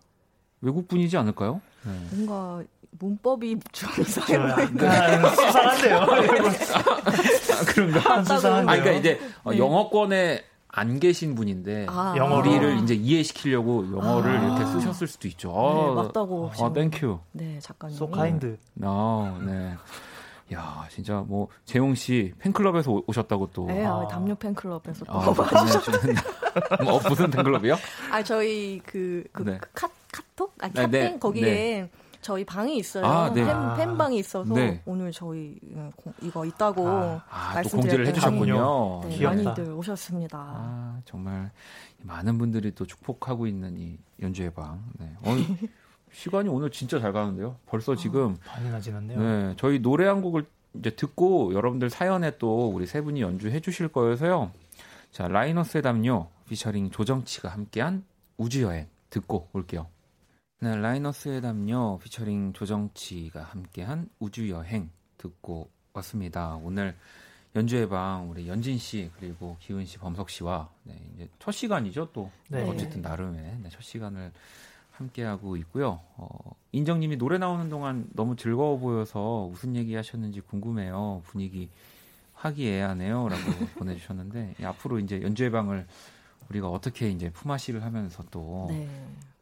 [0.61, 1.61] 외국 분이지 않을까요?
[1.83, 2.15] 네.
[2.15, 4.87] 뭔가 문법이 좀저 이상해 보이는데.
[5.35, 5.97] 수상한데요.
[7.57, 8.23] 아, 그런가?
[8.23, 8.69] 수상한데요.
[8.69, 9.57] 아, 그러니까 이제 어, 네.
[9.57, 12.49] 영어권에 안 계신 분인데 아, 영어로.
[12.49, 14.43] 우리를 이제 이해시키려고 영어를 아.
[14.43, 15.49] 이렇게 쓰셨을 수도 있죠.
[15.49, 16.51] 네, 아, 맞다고.
[16.59, 17.19] 아, thank you.
[17.31, 17.95] 네, 작가님.
[17.95, 18.57] So kind.
[18.83, 19.75] 어, 네.
[20.53, 23.65] 야, 진짜 뭐 재용 씨 팬클럽에서 오- 오셨다고 또.
[23.65, 24.07] 네, 아.
[24.07, 25.11] 담요 팬클럽에서 또.
[25.13, 26.15] 아, 보내주시는.
[26.83, 27.75] 뭐, 무슨 팬클럽이요?
[28.11, 29.57] 아 저희 그, 그, 네.
[29.59, 30.53] 그 카, 카톡?
[30.59, 31.89] 아, 네, 카톡 네, 거기에
[32.21, 33.05] 저희 방이 있어요.
[33.05, 33.45] 아, 네.
[33.45, 33.75] 팬, 아.
[33.75, 34.81] 팬방이 있어서 네.
[34.85, 39.01] 오늘 저희 어, 고- 이거 있다고 아, 아, 또 공지를 말씀드렸더니 해주셨군요.
[39.03, 39.43] 네, 귀엽다.
[39.43, 40.37] 많이들 오셨습니다.
[40.37, 41.51] 아, 정말
[42.03, 44.83] 많은 분들이 또 축복하고 있는 이 연주의 방.
[44.99, 45.09] 네.
[45.21, 45.31] 어,
[46.11, 47.55] 시간이 오늘 진짜 잘 가는데요.
[47.67, 49.19] 벌써 지금 반이나 지났네요.
[49.19, 50.45] 네, 저희 노래 한 곡을
[50.75, 54.51] 이제 듣고 여러분들 사연에 또 우리 세 분이 연주해 주실 거여서요.
[55.11, 58.03] 자, 라이너스의 담요 피처링 조정치가 함께한
[58.37, 59.87] 우주 여행 듣고 올게요.
[60.61, 66.59] 네, 라이너스의 담요 피처링 조정치가 함께한 우주여행 듣고 왔습니다.
[66.61, 66.97] 오늘
[67.55, 72.29] 연주의 방 우리 연진 씨 그리고 기훈 씨, 범석 씨와 네, 이제 첫 시간이죠 또
[72.49, 72.61] 네.
[72.67, 74.33] 어쨌든 나름의 네, 첫 시간을
[74.91, 76.01] 함께 하고 있고요.
[76.17, 76.27] 어,
[76.73, 81.21] 인정님이 노래 나오는 동안 너무 즐거워 보여서 무슨 얘기 하셨는지 궁금해요.
[81.23, 81.69] 분위기
[82.33, 83.39] 화기애애하네요라고
[83.79, 85.87] 보내주셨는데 이 앞으로 이제 연주의 방을
[86.49, 88.89] 우리가 어떻게 이제 품앗이를 하면서 또 네,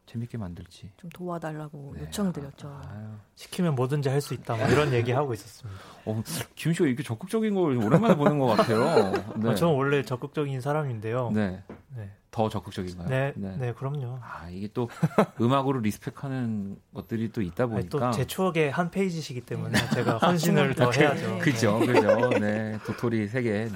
[0.08, 0.90] 재밌게 만들지.
[0.98, 2.04] 좀 도와달라고 네.
[2.06, 2.82] 요청드렸죠.
[2.90, 3.08] 아유.
[3.36, 4.56] 시키면 뭐든지 할 수 있다.
[4.56, 5.80] 뭐 이런 얘기 하고 있었습니다.
[6.06, 6.24] 어,
[6.56, 9.12] 김 씨가 이렇게 적극적인 걸 오랜만에 보는 것 같아요.
[9.38, 9.50] 네.
[9.50, 11.32] 어, 저는 원래 적극적인 사람인데요.
[11.34, 11.62] 네.
[11.96, 12.12] 네.
[12.32, 13.08] 더 적극적인가요?
[13.08, 14.20] 네, 네, 그럼요.
[14.22, 14.90] 아, 이게 또
[15.42, 17.90] 음악으로 리스펙하는 것들이 또 있다 보니까.
[17.90, 21.00] 또 제 추억의 한 페이지시기 때문에 제가 헌신을 더 네.
[21.00, 21.38] 해야죠.
[21.40, 22.30] 그죠, 그죠.
[22.40, 23.52] 네, 도토리 세 개.
[23.66, 23.72] 네.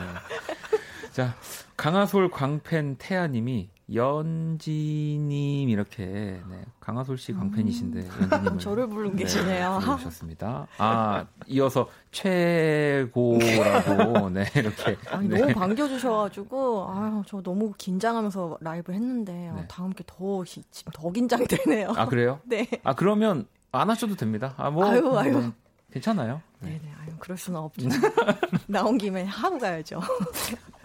[1.22, 1.36] 자,
[1.78, 9.78] 강하솔 광팬 태아님이 연지님 이렇게 네, 강하솔 씨 광팬이신데 연지님을 저를 부르고 계시네요.
[9.84, 10.66] 부르셨습니다.
[10.80, 15.42] 아, 이어서 최고라고 네 이렇게 아니, 네.
[15.42, 19.66] 너무 반겨주셔가지고 아유 저 너무 긴장하면서 라이브 했는데 아, 네.
[19.68, 21.94] 다음 게 더 지금 더 긴장되네요.
[21.96, 22.40] 아 그래요?
[22.46, 22.68] 네.
[22.84, 24.56] 아 그러면 안 하셔도 됩니다.
[24.58, 25.40] 아뭐 아유, 아유.
[25.40, 25.52] 네,
[25.94, 26.42] 괜찮아요.
[26.62, 26.80] 네.
[26.80, 26.92] 네네.
[27.04, 27.88] 아유 그럴 수는 없죠.
[28.68, 30.00] 나온 김에 하고 가야죠.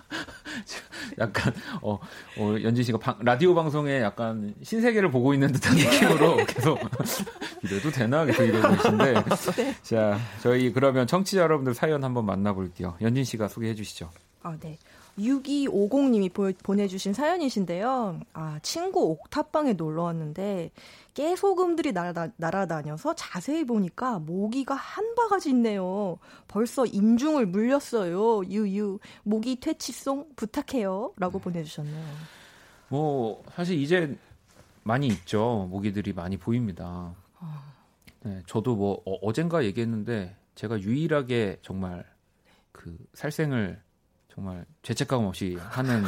[1.18, 1.52] 약간
[1.82, 1.98] 어,
[2.38, 6.78] 어 연지 씨가 방- 라디오 방송에 약간 신세계를 보고 있는 듯한 느낌으로 계속
[7.62, 9.14] 이래도 되나 계속 이러고 계신데
[9.82, 12.96] 자 저희 그러면 청취자 여러분들 사연 한번 만나볼게요.
[13.00, 14.10] 연진 씨가 소개해 주시죠.
[14.42, 14.78] 아, 네.
[15.18, 18.20] 6250님이 보, 보내주신 사연이신데요.
[18.32, 20.70] 아, 친구 옥탑방에 놀러 왔는데
[21.14, 26.18] 깨소금들이 날아다, 날아다녀서 자세히 보니까 모기가 한 바가지 있네요.
[26.46, 28.44] 벌써 인중을 물렸어요.
[28.44, 28.98] 유유.
[29.22, 31.12] 모기 퇴치송 부탁해요.
[31.16, 32.04] 라고 보내주셨네요.
[32.88, 34.16] 뭐 사실 이제
[34.82, 35.66] 많이 있죠.
[35.70, 37.14] 모기들이 많이 보입니다.
[38.22, 42.04] 네, 저도 뭐 어, 어젠가 얘기했는데 제가 유일하게 정말
[42.72, 43.80] 그 살생을
[44.36, 46.04] 정말 죄책감 없이 하는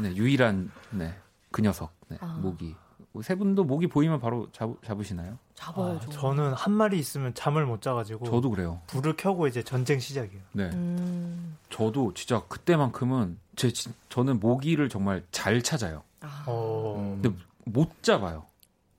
[0.00, 1.14] 네, 유일한 네,
[1.50, 2.38] 그 녀석 네, 아.
[2.40, 2.74] 모기.
[3.22, 5.36] 세 분도 모기 보이면 바로 잡, 잡으시나요?
[5.54, 6.08] 잡아요, 아, 저.
[6.12, 8.80] 저는 한 마리 있으면 잠을 못 자가지고 저도 그래요.
[8.86, 10.42] 불을 켜고 이제 전쟁 시작이에요.
[10.52, 16.04] 네, 음, 저도 진짜 그때만큼은 제 진- 저는 모기를 정말 잘 찾아요.
[16.20, 18.46] 아, 어, 음, 근데 못 잡아요.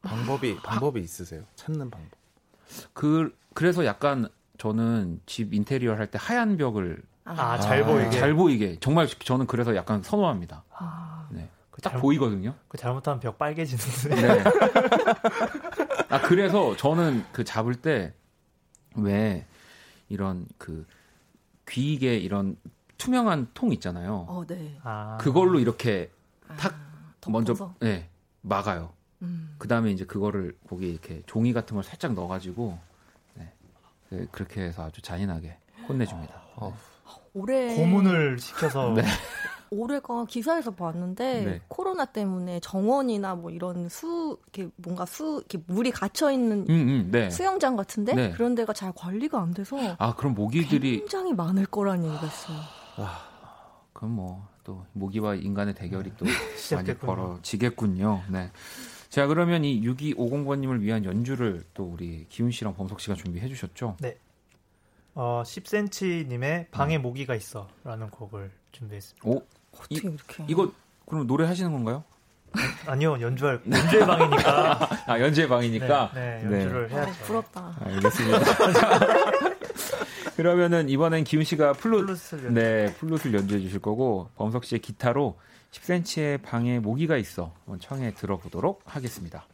[0.03, 1.41] 방법이 방법이 있으세요?
[1.55, 2.11] 찾는 방법.
[2.93, 4.27] 그 그래서 약간
[4.57, 8.09] 저는 집 인테리어 할 때 하얀 벽을 아, 잘 아, 보이게.
[8.11, 10.63] 잘 보이게 정말 저는 그래서 약간 선호합니다.
[10.71, 11.49] 아, 네.
[11.71, 12.53] 그딱 잘못- 보이거든요.
[12.67, 14.15] 그 잘못하면 벽 빨개지는데.
[14.21, 14.43] 네.
[16.09, 18.13] 아 그래서 저는 그 잡을 때
[18.95, 19.45] 왜
[20.07, 20.86] 이런 그
[21.67, 22.57] 귀이게 이런
[22.99, 24.28] 투명한 통 있잖아요.
[24.30, 24.78] 어, 네.
[24.84, 26.11] 아, 그걸로 이렇게
[26.57, 27.74] 탁 아, 먼저 덮어서?
[27.80, 28.07] 네,
[28.41, 28.93] 막아요.
[29.24, 29.55] 음.
[29.57, 32.78] 그 다음에 이제 그거를 거기 이렇게 종이 같은 걸 살짝 넣어가지고
[33.34, 33.51] 네.
[34.09, 35.57] 네, 그렇게 해서 아주 잔인하게
[35.89, 36.36] 혼내줍니다.
[36.57, 36.78] 어.
[37.34, 39.04] 올해 고문을 시켜서 네.
[39.70, 41.62] 올해가 기사에서 봤는데 네.
[41.68, 47.10] 코로나 때문에 정원이나 뭐 이런 수 이렇게 뭔가 수 이렇게 물이 갇혀 있는 음, 음,
[47.12, 47.30] 네.
[47.32, 48.32] 수영장 같은데 네.
[48.32, 52.58] 그런 데가 잘 관리가 안 돼서 아 그럼 모기들이 굉장히 많을 거라는 얘기가 있어요.
[53.93, 56.93] 그럼 뭐 또 모기와 인간의 대결이 또 많이.
[56.99, 58.24] 벌어지겠군요.
[58.30, 58.51] 네.
[59.10, 63.97] 자 그러면 이 6250번님을 위한 연주를 또 우리 기훈 씨랑 범석 씨가 준비해 주셨죠?
[65.16, 69.28] 어, 10cm님의 방에 모기가 있어라는 곡을 준비했습니다.
[69.30, 70.72] 오 어떻게 이렇게 이거
[71.07, 72.03] 그럼 노래 하시는 건가요?
[72.86, 74.89] 아니요, 연주할 연주의 방이니까.
[75.07, 76.11] 아 연주의 방이니까.
[76.14, 77.11] 네, 네, 연주를 아, 해야죠.
[77.24, 77.78] 부럽다.
[77.82, 78.39] 알겠습니다.
[80.36, 82.59] 그러면은 이번엔 기훈 씨가 플룻 플루스를 연주.
[82.59, 85.38] 네, 플룻을 연주해 주실 거고 범석 씨의 기타로
[85.72, 89.45] 10cm의 방에 모기가 있어 한번 청해 들어보도록 하겠습니다.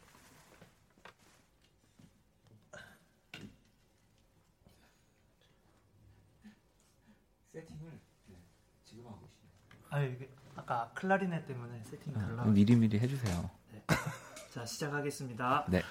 [7.54, 8.00] 세팅을
[8.86, 9.79] 지금 하고 계시네요.
[9.90, 12.44] 아, 이게 아까 클라리넷 때문에 세팅이 달라.
[12.46, 13.50] 미리미리 해주세요.
[14.54, 15.66] 자, 시작하겠습니다.
[15.70, 15.82] 네.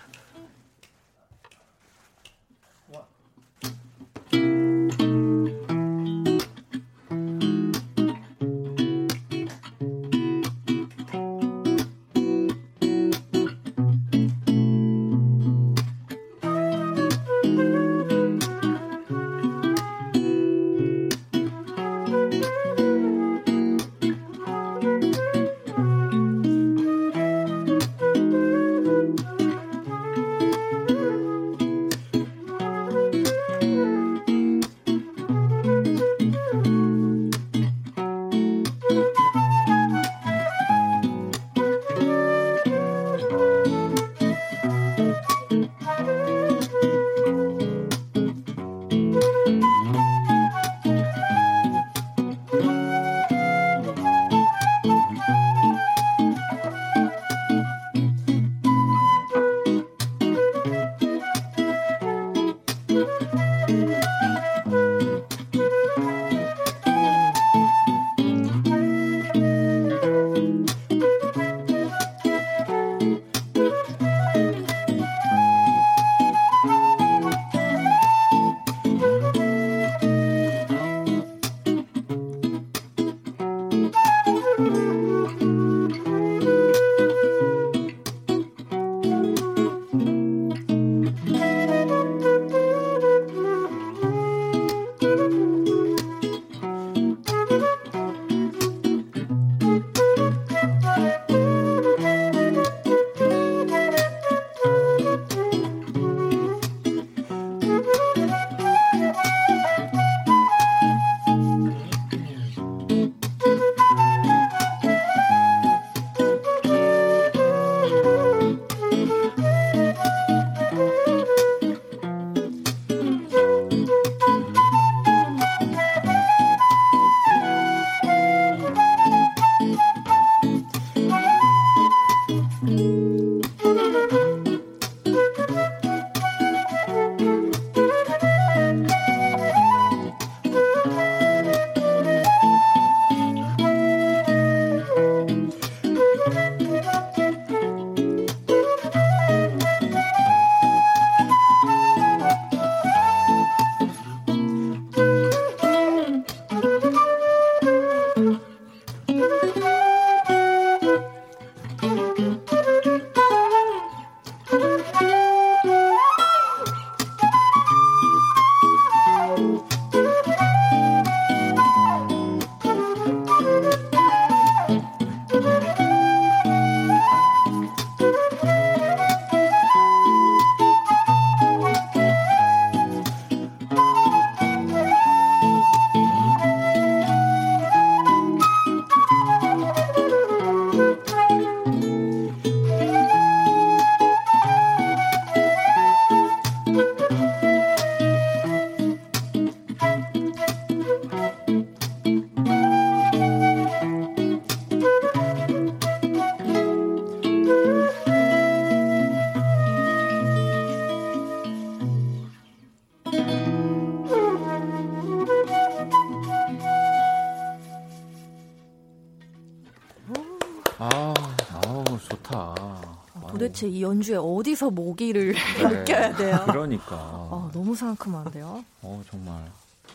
[224.58, 225.62] 어디서 모기를 네.
[225.78, 226.40] 느껴야 돼요?
[226.46, 226.96] 그러니까.
[226.96, 228.64] 어, 너무 상큼한데요.
[228.82, 229.40] 어 정말.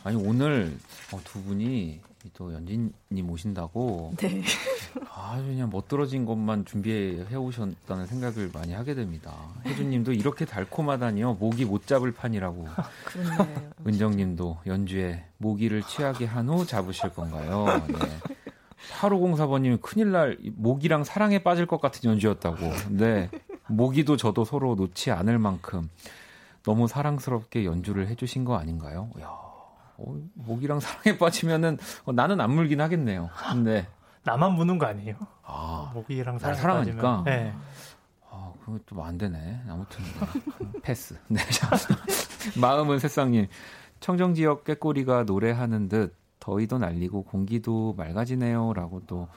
[0.05, 0.77] 아니 오늘
[1.11, 1.99] 어, 두 분이
[2.33, 4.41] 또 연진님 오신다고 네.
[5.13, 9.33] 아주 그냥 멋들어진 것만 준비해 오셨다는 생각을 많이 하게 됩니다.
[9.65, 11.33] 혜주님도 이렇게 달콤하다니요.
[11.35, 12.67] 모기 못 잡을 판이라고.
[13.03, 13.71] 그렇네요.
[13.85, 17.65] 은정님도 연주에 모기를 취하게 한 후 잡으실 건가요?
[17.87, 17.95] 네.
[18.99, 22.57] 8504번님이 큰일 날 모기랑 사랑에 빠질 것 같은 연주였다고.
[22.91, 23.29] 네.
[23.75, 25.89] 모기도 저도 서로 놓지 않을 만큼
[26.63, 29.09] 너무 사랑스럽게 연주를 해주신 거 아닌가요?
[29.21, 33.29] 야, 어, 모기랑 사랑에 빠지면은 어, 나는 안 물긴 하겠네요.
[33.51, 33.87] 근데
[34.23, 35.15] 나만 무는 거 아니에요?
[35.43, 37.23] 아, 모기랑 날 사랑에 사랑하니까?
[37.23, 37.23] 빠지면.
[37.25, 37.53] 네.
[38.29, 39.63] 아, 그거 좀안 되네.
[39.67, 40.79] 아무튼 네.
[40.81, 41.19] 패스.
[41.27, 41.39] 네.
[41.49, 41.69] 자,
[42.59, 43.47] 마음은 새싹님.
[43.99, 49.29] 청정 지역 꾀꼬리가 노래하는 듯 더위도 날리고 공기도 맑아지네요라고 또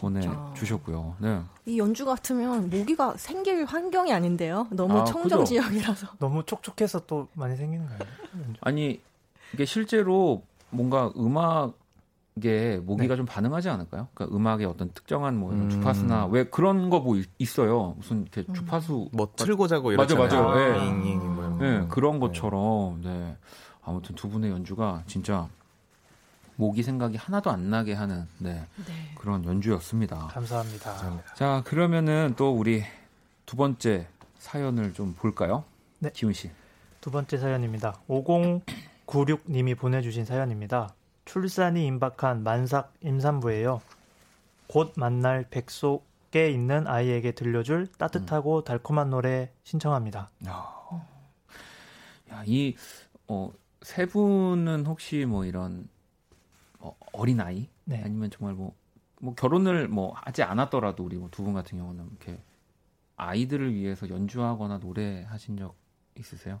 [0.00, 1.16] 보내주셨고요.
[1.20, 1.40] 네.
[1.66, 4.66] 이 연주 같으면 모기가 생길 환경이 아닌데요.
[4.70, 5.44] 너무 아, 청정 그죠?
[5.44, 6.08] 지역이라서.
[6.18, 8.00] 너무 촉촉해서 또 많이 생기는 거예요.
[8.60, 9.00] 아니
[9.52, 14.08] 이게 실제로 뭔가 음악에 모기가 좀 반응하지 않을까요?
[14.14, 15.70] 그러니까 음악의 어떤 특정한 뭐 이런 음.
[15.70, 17.94] 주파수나 왜 그런 거 뭐 있어요?
[17.98, 20.44] 무슨 이렇게 주파수 뭐 틀고 자고 맞아, 이러잖아요.
[20.44, 20.60] 맞아요.
[20.80, 20.86] 예.
[20.86, 21.64] 잉, 잉, 뭐 이런 거.
[21.64, 23.36] 네, 그런 것처럼 네.
[23.84, 25.48] 아무튼 두 분의 연주가 진짜
[26.62, 28.92] 모기 생각이 하나도 안 나게 하는 네, 네.
[29.18, 30.28] 그런 연주였습니다.
[30.28, 31.24] 감사합니다.
[31.34, 32.84] 자 그러면은 또 우리
[33.46, 34.06] 두 번째
[34.38, 35.64] 사연을 좀 볼까요?
[35.98, 36.10] 네.
[36.12, 36.52] 지훈 씨.
[37.00, 38.00] 두 번째 사연입니다.
[38.08, 40.94] 5096님이 보내주신 사연입니다.
[41.24, 43.82] 출산이 임박한 만삭 임산부예요.
[44.68, 50.30] 곧 만날 백속에 있는 아이에게 들려줄 따뜻하고 달콤한 노래 신청합니다.
[52.30, 52.76] 야, 이,
[53.26, 53.50] 어,
[53.82, 55.88] 세 분은 혹시 뭐 이런,
[56.82, 57.68] 어, 어린 아이?
[57.84, 58.02] 네.
[58.04, 58.74] 아니면 정말 뭐,
[59.20, 62.42] 뭐 결혼을 뭐 하지 않았더라도 우리 뭐 두 분 같은 경우는 이렇게
[63.16, 65.74] 아이들을 위해서 연주하거나 노래하신 적
[66.18, 66.60] 있으세요?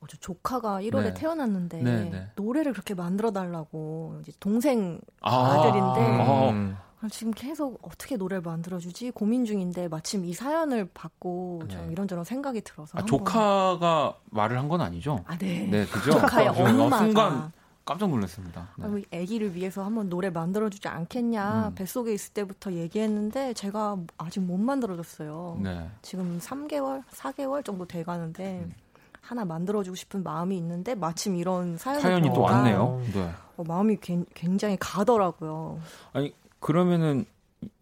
[0.00, 1.14] 어, 저 조카가 1월에 네.
[1.14, 2.28] 태어났는데 네, 네.
[2.36, 6.50] 노래를 그렇게 만들어 달라고 이제 동생 아, 아들인데 어.
[6.50, 6.76] 음.
[7.00, 11.92] 아, 지금 계속 어떻게 노래를 만들어주지 고민 중인데 마침 이 사연을 받고 좀 네.
[11.92, 15.24] 이런저런 생각이 들어서 아, 조카가 말을 한 건 아니죠?
[15.26, 15.66] 아, 네.
[15.66, 16.12] 네, 그죠?
[16.12, 17.52] 조카의 아, 저는 엄마가 순간
[17.84, 18.68] 깜짝 놀랐습니다.
[18.76, 18.84] 네.
[18.84, 21.74] 아, 우리 아기를 위해서 한번 노래 만들어주지 않겠냐 음.
[21.74, 25.58] 뱃속에 있을 때부터 얘기했는데 제가 아직 못 만들어줬어요.
[25.62, 25.88] 네.
[26.02, 28.72] 지금 3개월, 4개월 정도 돼가는데 음.
[29.20, 33.00] 하나 만들어주고 싶은 마음이 있는데 마침 이런 사연이, 사연이 또 왔네요.
[33.14, 33.30] 네.
[33.56, 35.80] 어, 마음이 괜- 굉장히 가더라고요.
[36.12, 37.24] 아니, 그러면은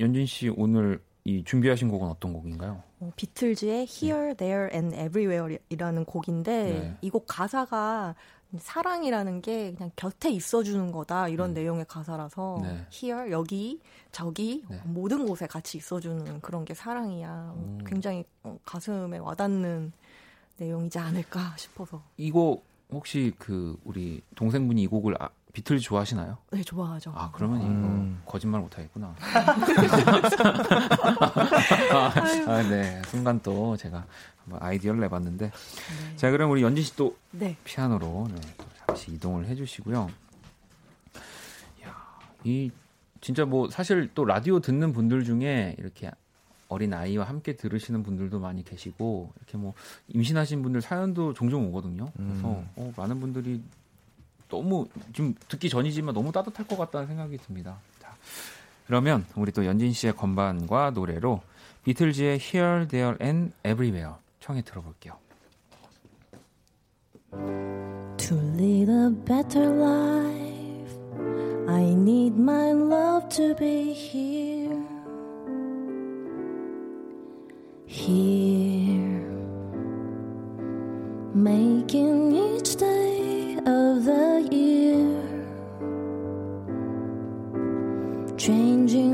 [0.00, 2.82] 연진 씨 오늘 이 준비하신 곡은 어떤 곡인가요?
[3.00, 6.96] 어, 비틀즈의 Here, There and Everywhere이라는 곡인데 네.
[7.02, 8.14] 이곡 가사가
[8.58, 11.54] 사랑이라는 게 그냥 곁에 있어주는 거다 이런 음.
[11.54, 12.86] 내용의 가사라서 네.
[12.92, 13.80] Here 여기
[14.12, 14.80] 저기 네.
[14.84, 17.54] 모든 곳에 같이 있어주는 그런 게 사랑이야.
[17.56, 17.78] 음.
[17.86, 19.92] 굉장히 어, 가슴에 와닿는
[20.56, 26.38] 내용이지 않을까 싶어서 이곡 혹시 그 우리 동생분이 이 곡을 아, 비틀즈 좋아하시나요?
[26.52, 27.12] 네 좋아하죠.
[27.14, 28.18] 아 그러면 음.
[28.22, 29.14] 이거 거짓말 못 하겠구나.
[31.92, 32.12] 아,
[32.46, 34.04] 아, 네 순간 또 제가
[34.44, 36.16] 한번 아이디어를 내봤는데 네.
[36.16, 37.56] 자 그럼 우리 연진 씨 또 네.
[37.64, 40.08] 피아노로 네, 또 잠시 이동을 해 주시고요.
[41.84, 41.96] 야,
[42.44, 42.70] 이
[43.20, 46.10] 진짜 뭐 사실 또 라디오 듣는 분들 중에 이렇게
[46.68, 49.74] 어린 아이와 함께 들으시는 분들도 많이 계시고 이렇게 뭐
[50.08, 52.06] 임신하신 분들 사연도 종종 오거든요.
[52.16, 52.68] 그래서 음.
[52.76, 53.60] 어, 많은 분들이
[54.50, 57.78] 너무 지금 듣기 전이지만 너무 따뜻할 것 같다는 생각이 듭니다.
[58.00, 58.14] 자,
[58.86, 61.40] 그러면 우리 또 연진 씨의 건반과 노래로
[61.84, 65.14] 비틀즈의 Here, There and Everywhere 청해 들어볼게요.
[67.32, 70.94] To lead a better life,
[71.68, 74.78] I need my love to be here.
[77.86, 79.24] Here,
[81.34, 83.09] making each day
[88.40, 89.09] changing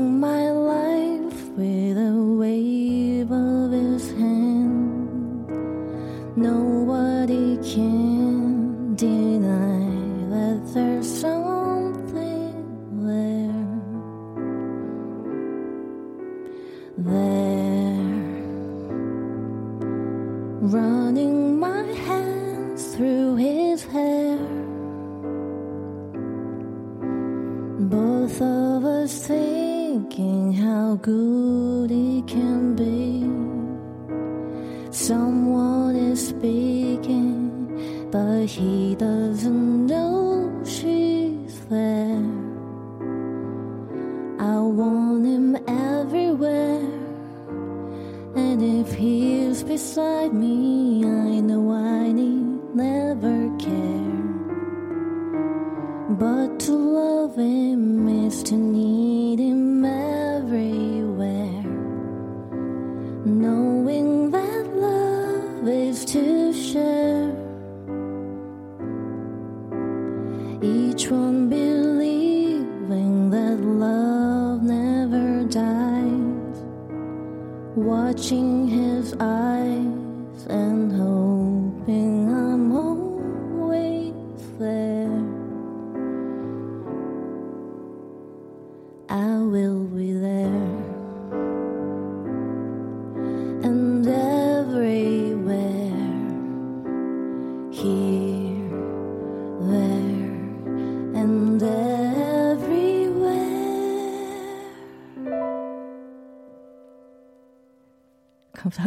[31.01, 32.56] good it can
[79.19, 79.46] I.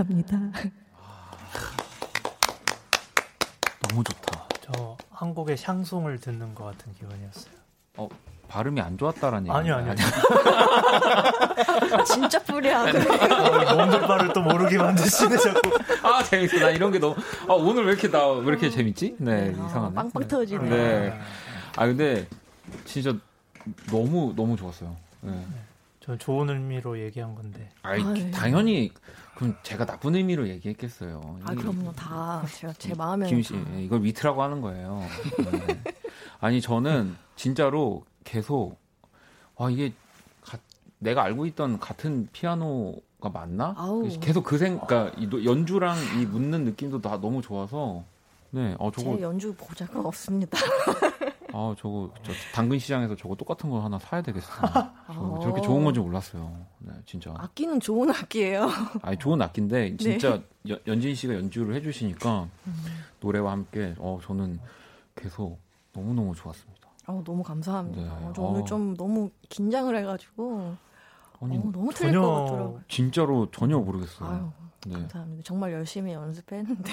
[0.01, 0.39] 감사합니다.
[3.89, 4.47] 너무 좋다.
[4.63, 7.55] 저 한국의 샹송을 듣는 것 같은 기분이었어요.
[7.97, 8.09] 어,
[8.49, 9.57] 발음이 안 좋았다라는 얘기.
[9.57, 9.95] 아니요, 아니요.
[12.07, 12.99] 진짜 뿌리하네.
[12.99, 15.61] 어, 몸둘바를 또 모르게 만드시네 자꾸.
[16.03, 16.59] 아, 재밌어.
[16.59, 17.15] 나 이런 게 너무.
[17.49, 19.17] 아, 오늘 왜 이렇게 나, 왜 이렇게 재밌지?
[19.19, 19.95] 네, 이상하네.
[19.95, 20.29] 빵빵 네.
[20.29, 20.69] 터지네.
[20.69, 21.21] 네.
[21.77, 22.27] 아, 근데
[22.85, 23.15] 진짜
[23.91, 24.97] 너무, 너무 좋았어요.
[25.21, 25.47] 네.
[26.11, 27.69] 저 좋은 의미로 얘기한 건데.
[27.83, 28.31] 아이, 아유.
[28.33, 28.91] 당연히,
[29.37, 31.39] 그럼 제가 나쁜 의미로 얘기했겠어요.
[31.45, 31.93] 아, 이- 그럼요.
[31.93, 35.05] 다 제가 제 마음에 김 씨, 예, 이걸 위트라고 하는 거예요.
[35.39, 35.81] 네.
[36.41, 38.77] 아니 저는 진짜로 계속
[39.55, 39.93] 와 이게
[40.43, 40.59] 가-
[40.99, 43.75] 내가 알고 있던 같은 피아노가 맞나?
[43.79, 44.09] 아우.
[44.21, 45.13] 계속 그 생, 그러니까
[45.45, 48.03] 연주랑 이 묻는 느낌도 다 너무 좋아서
[48.51, 50.59] 네, 어 저거 제 연주 보잘것 없습니다.
[51.53, 54.47] 아 저거 저 당근 시장에서 저거 똑같은 거 하나 사야 되겠어.
[55.09, 55.63] 저 저렇게 어.
[55.63, 56.65] 좋은 건지 몰랐어요.
[56.79, 57.33] 네, 진짜.
[57.37, 58.69] 악기는 좋은 악기예요.
[59.03, 60.45] 아니 좋은 악기인데 진짜 네.
[60.71, 62.75] 연- 연진 씨가 연주를 해주시니까 음.
[63.21, 64.61] 노래와 함께 어 저는
[65.17, 65.59] 계속
[65.93, 66.89] 너무 너무 좋았습니다.
[67.07, 68.01] 어, 너무 감사합니다.
[68.03, 68.09] 네.
[68.27, 68.65] 어, 저 오늘 어.
[68.65, 70.75] 좀 너무 긴장을 해가지고
[71.41, 72.81] 아니 어, 너무 틀릴 전혀- 것 같더라고요.
[72.89, 74.29] 진짜로 전혀 모르겠어요.
[74.29, 74.51] 아유,
[74.87, 74.95] 네.
[74.95, 75.43] 감사합니다.
[75.45, 76.93] 정말 열심히 연습했는데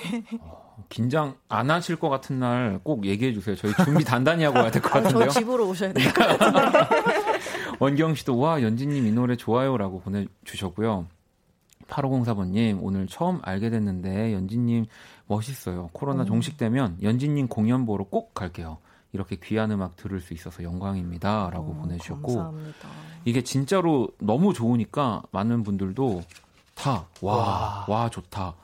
[0.90, 3.56] 긴장 안 하실 것 같은 날 꼭 얘기해 주세요.
[3.56, 5.30] 저희 준비 단단히 하고 와야 될것 아, 같은데요.
[5.30, 6.08] 저 집으로 오셔야 돼요.
[6.08, 6.14] 네.
[7.80, 11.06] 원경 씨도 와 연진님 이 노래 좋아요라고 보내주셨고요.
[11.88, 14.86] 8504번님 오늘 처음 알게 됐는데 연진님
[15.28, 15.90] 멋있어요.
[15.94, 18.78] 코로나 종식되면 연진님 공연 보러 꼭 갈게요.
[19.14, 22.90] 이렇게 귀한 음악 들을 수 있어서 영광입니다 라고 어, 보내주셨고 감사합니다.
[23.26, 26.22] 이게 진짜로 너무 좋으니까 많은 분들도
[26.78, 28.10] 다 와 와 와.
[28.10, 28.56] 좋다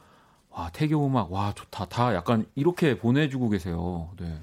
[0.51, 4.09] 와 태교 음악 와 좋다 다 약간 이렇게 보내주고 계세요.
[4.19, 4.39] 네.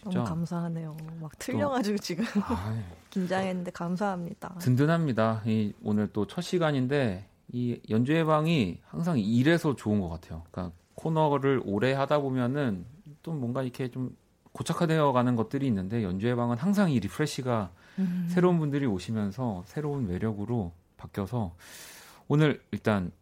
[0.00, 0.96] 진짜 너무 감사하네요.
[1.20, 2.78] 막 틀려가지고 지금 아이,
[3.10, 4.54] 긴장했는데 감사합니다.
[4.60, 5.42] 든든합니다.
[5.46, 10.42] 이 오늘 또 첫 시간인데 이 연주회 방이 항상 이래서 좋은 것 같아요.
[10.50, 12.84] 그러니까 코너를 오래 하다 보면은
[13.22, 14.16] 또 뭔가 이렇게 좀
[14.52, 18.26] 고착화되어 가는 것들이 있는데 연주회 방은 항상 이 refresh가 음.
[18.30, 21.54] 새로운 분들이 오시면서 새로운 매력으로 바뀌어서
[22.28, 23.12] 오늘 일단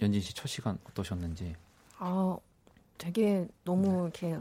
[0.00, 1.54] 연진 씨 첫 시간 어떠셨는지
[1.98, 2.36] 아,
[2.98, 4.38] 되게 너무 이렇게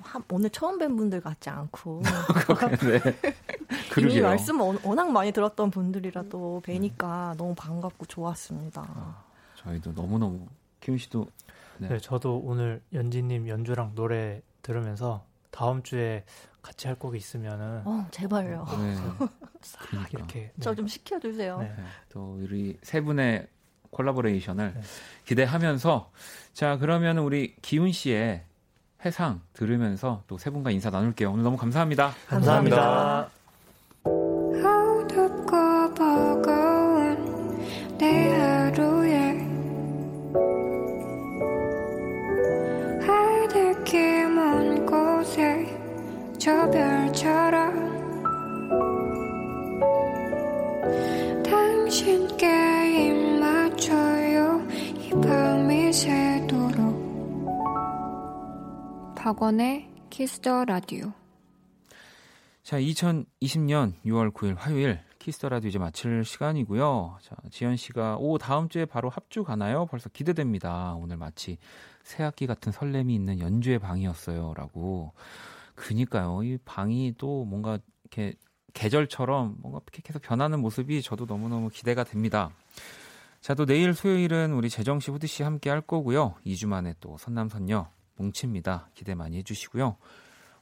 [0.00, 2.02] 한- 오늘 처음 뵌 분들 같지 않고
[2.82, 3.00] 네.
[4.00, 4.20] 이미.
[4.20, 8.82] 말씀 워- 워낙 많이 들었던 분들이라 또 뵈니까 너무 반갑고 좋았습니다.
[8.88, 9.24] 아,
[9.56, 10.46] 저희도 너무 너무
[10.80, 11.26] 키운 씨도
[11.78, 11.88] 네.
[11.88, 16.24] 네, 저도 오늘 연지님 연주랑 노래 들으면서 다음 주에
[16.62, 18.66] 같이 할 곡이 있으면은 어, 제발요.
[18.78, 18.96] 네.
[19.62, 20.10] 싹 그러니까.
[20.12, 20.60] 이렇게 네.
[20.60, 21.58] 저좀 시켜주세요.
[21.58, 21.74] 네.
[21.76, 23.46] 네, 또 우리 세 분의
[23.90, 24.80] 콜라보레이션을 네.
[25.24, 26.10] 기대하면서
[26.52, 28.42] 자 그러면 우리 기훈 씨의
[29.04, 31.30] 해상 들으면서 또 세 분과 인사 나눌게요.
[31.32, 32.14] 오늘 너무 감사합니다.
[32.28, 33.30] 감사합니다.
[45.26, 45.66] 곳에
[46.38, 46.95] 저별
[59.26, 61.12] 박원의 Kiss the Radio
[62.62, 67.18] 자 2020년 6월 9일 화요일 Kiss the Radio 이제 마칠 시간이고요.
[67.20, 69.86] 자 지현 씨가 오 다음 주에 바로 합주 가나요?
[69.86, 70.94] 벌써 기대됩니다.
[70.94, 71.58] 오늘 마치
[72.04, 75.12] 새 학기 같은 설렘이 있는 연주의 방이었어요라고.
[75.74, 76.44] 그니까요.
[76.44, 78.34] 이 방이 또 뭔가 이렇게
[78.74, 82.50] 계절처럼 뭔가 계속 변하는 모습이 저도 너무너무 기대가 됩니다.
[83.40, 86.36] 자, 또 내일 수요일은 우리 재정 씨, 후디 씨 함께 할 거고요.
[86.44, 88.90] 2주 만에 또 선남선녀 뭉칩니다.
[88.94, 89.96] 기대 많이 해주시고요.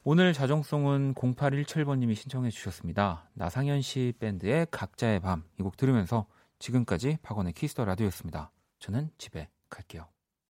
[0.03, 3.29] 오늘 자정송은 0817번님이 신청해 주셨습니다.
[3.33, 6.27] 나상현 씨 밴드의 각자의 밤 이 곡 들으면서
[6.59, 8.51] 지금까지 박원의 키스터 라디오였습니다.
[8.79, 10.14] 저는 집에 갈게요.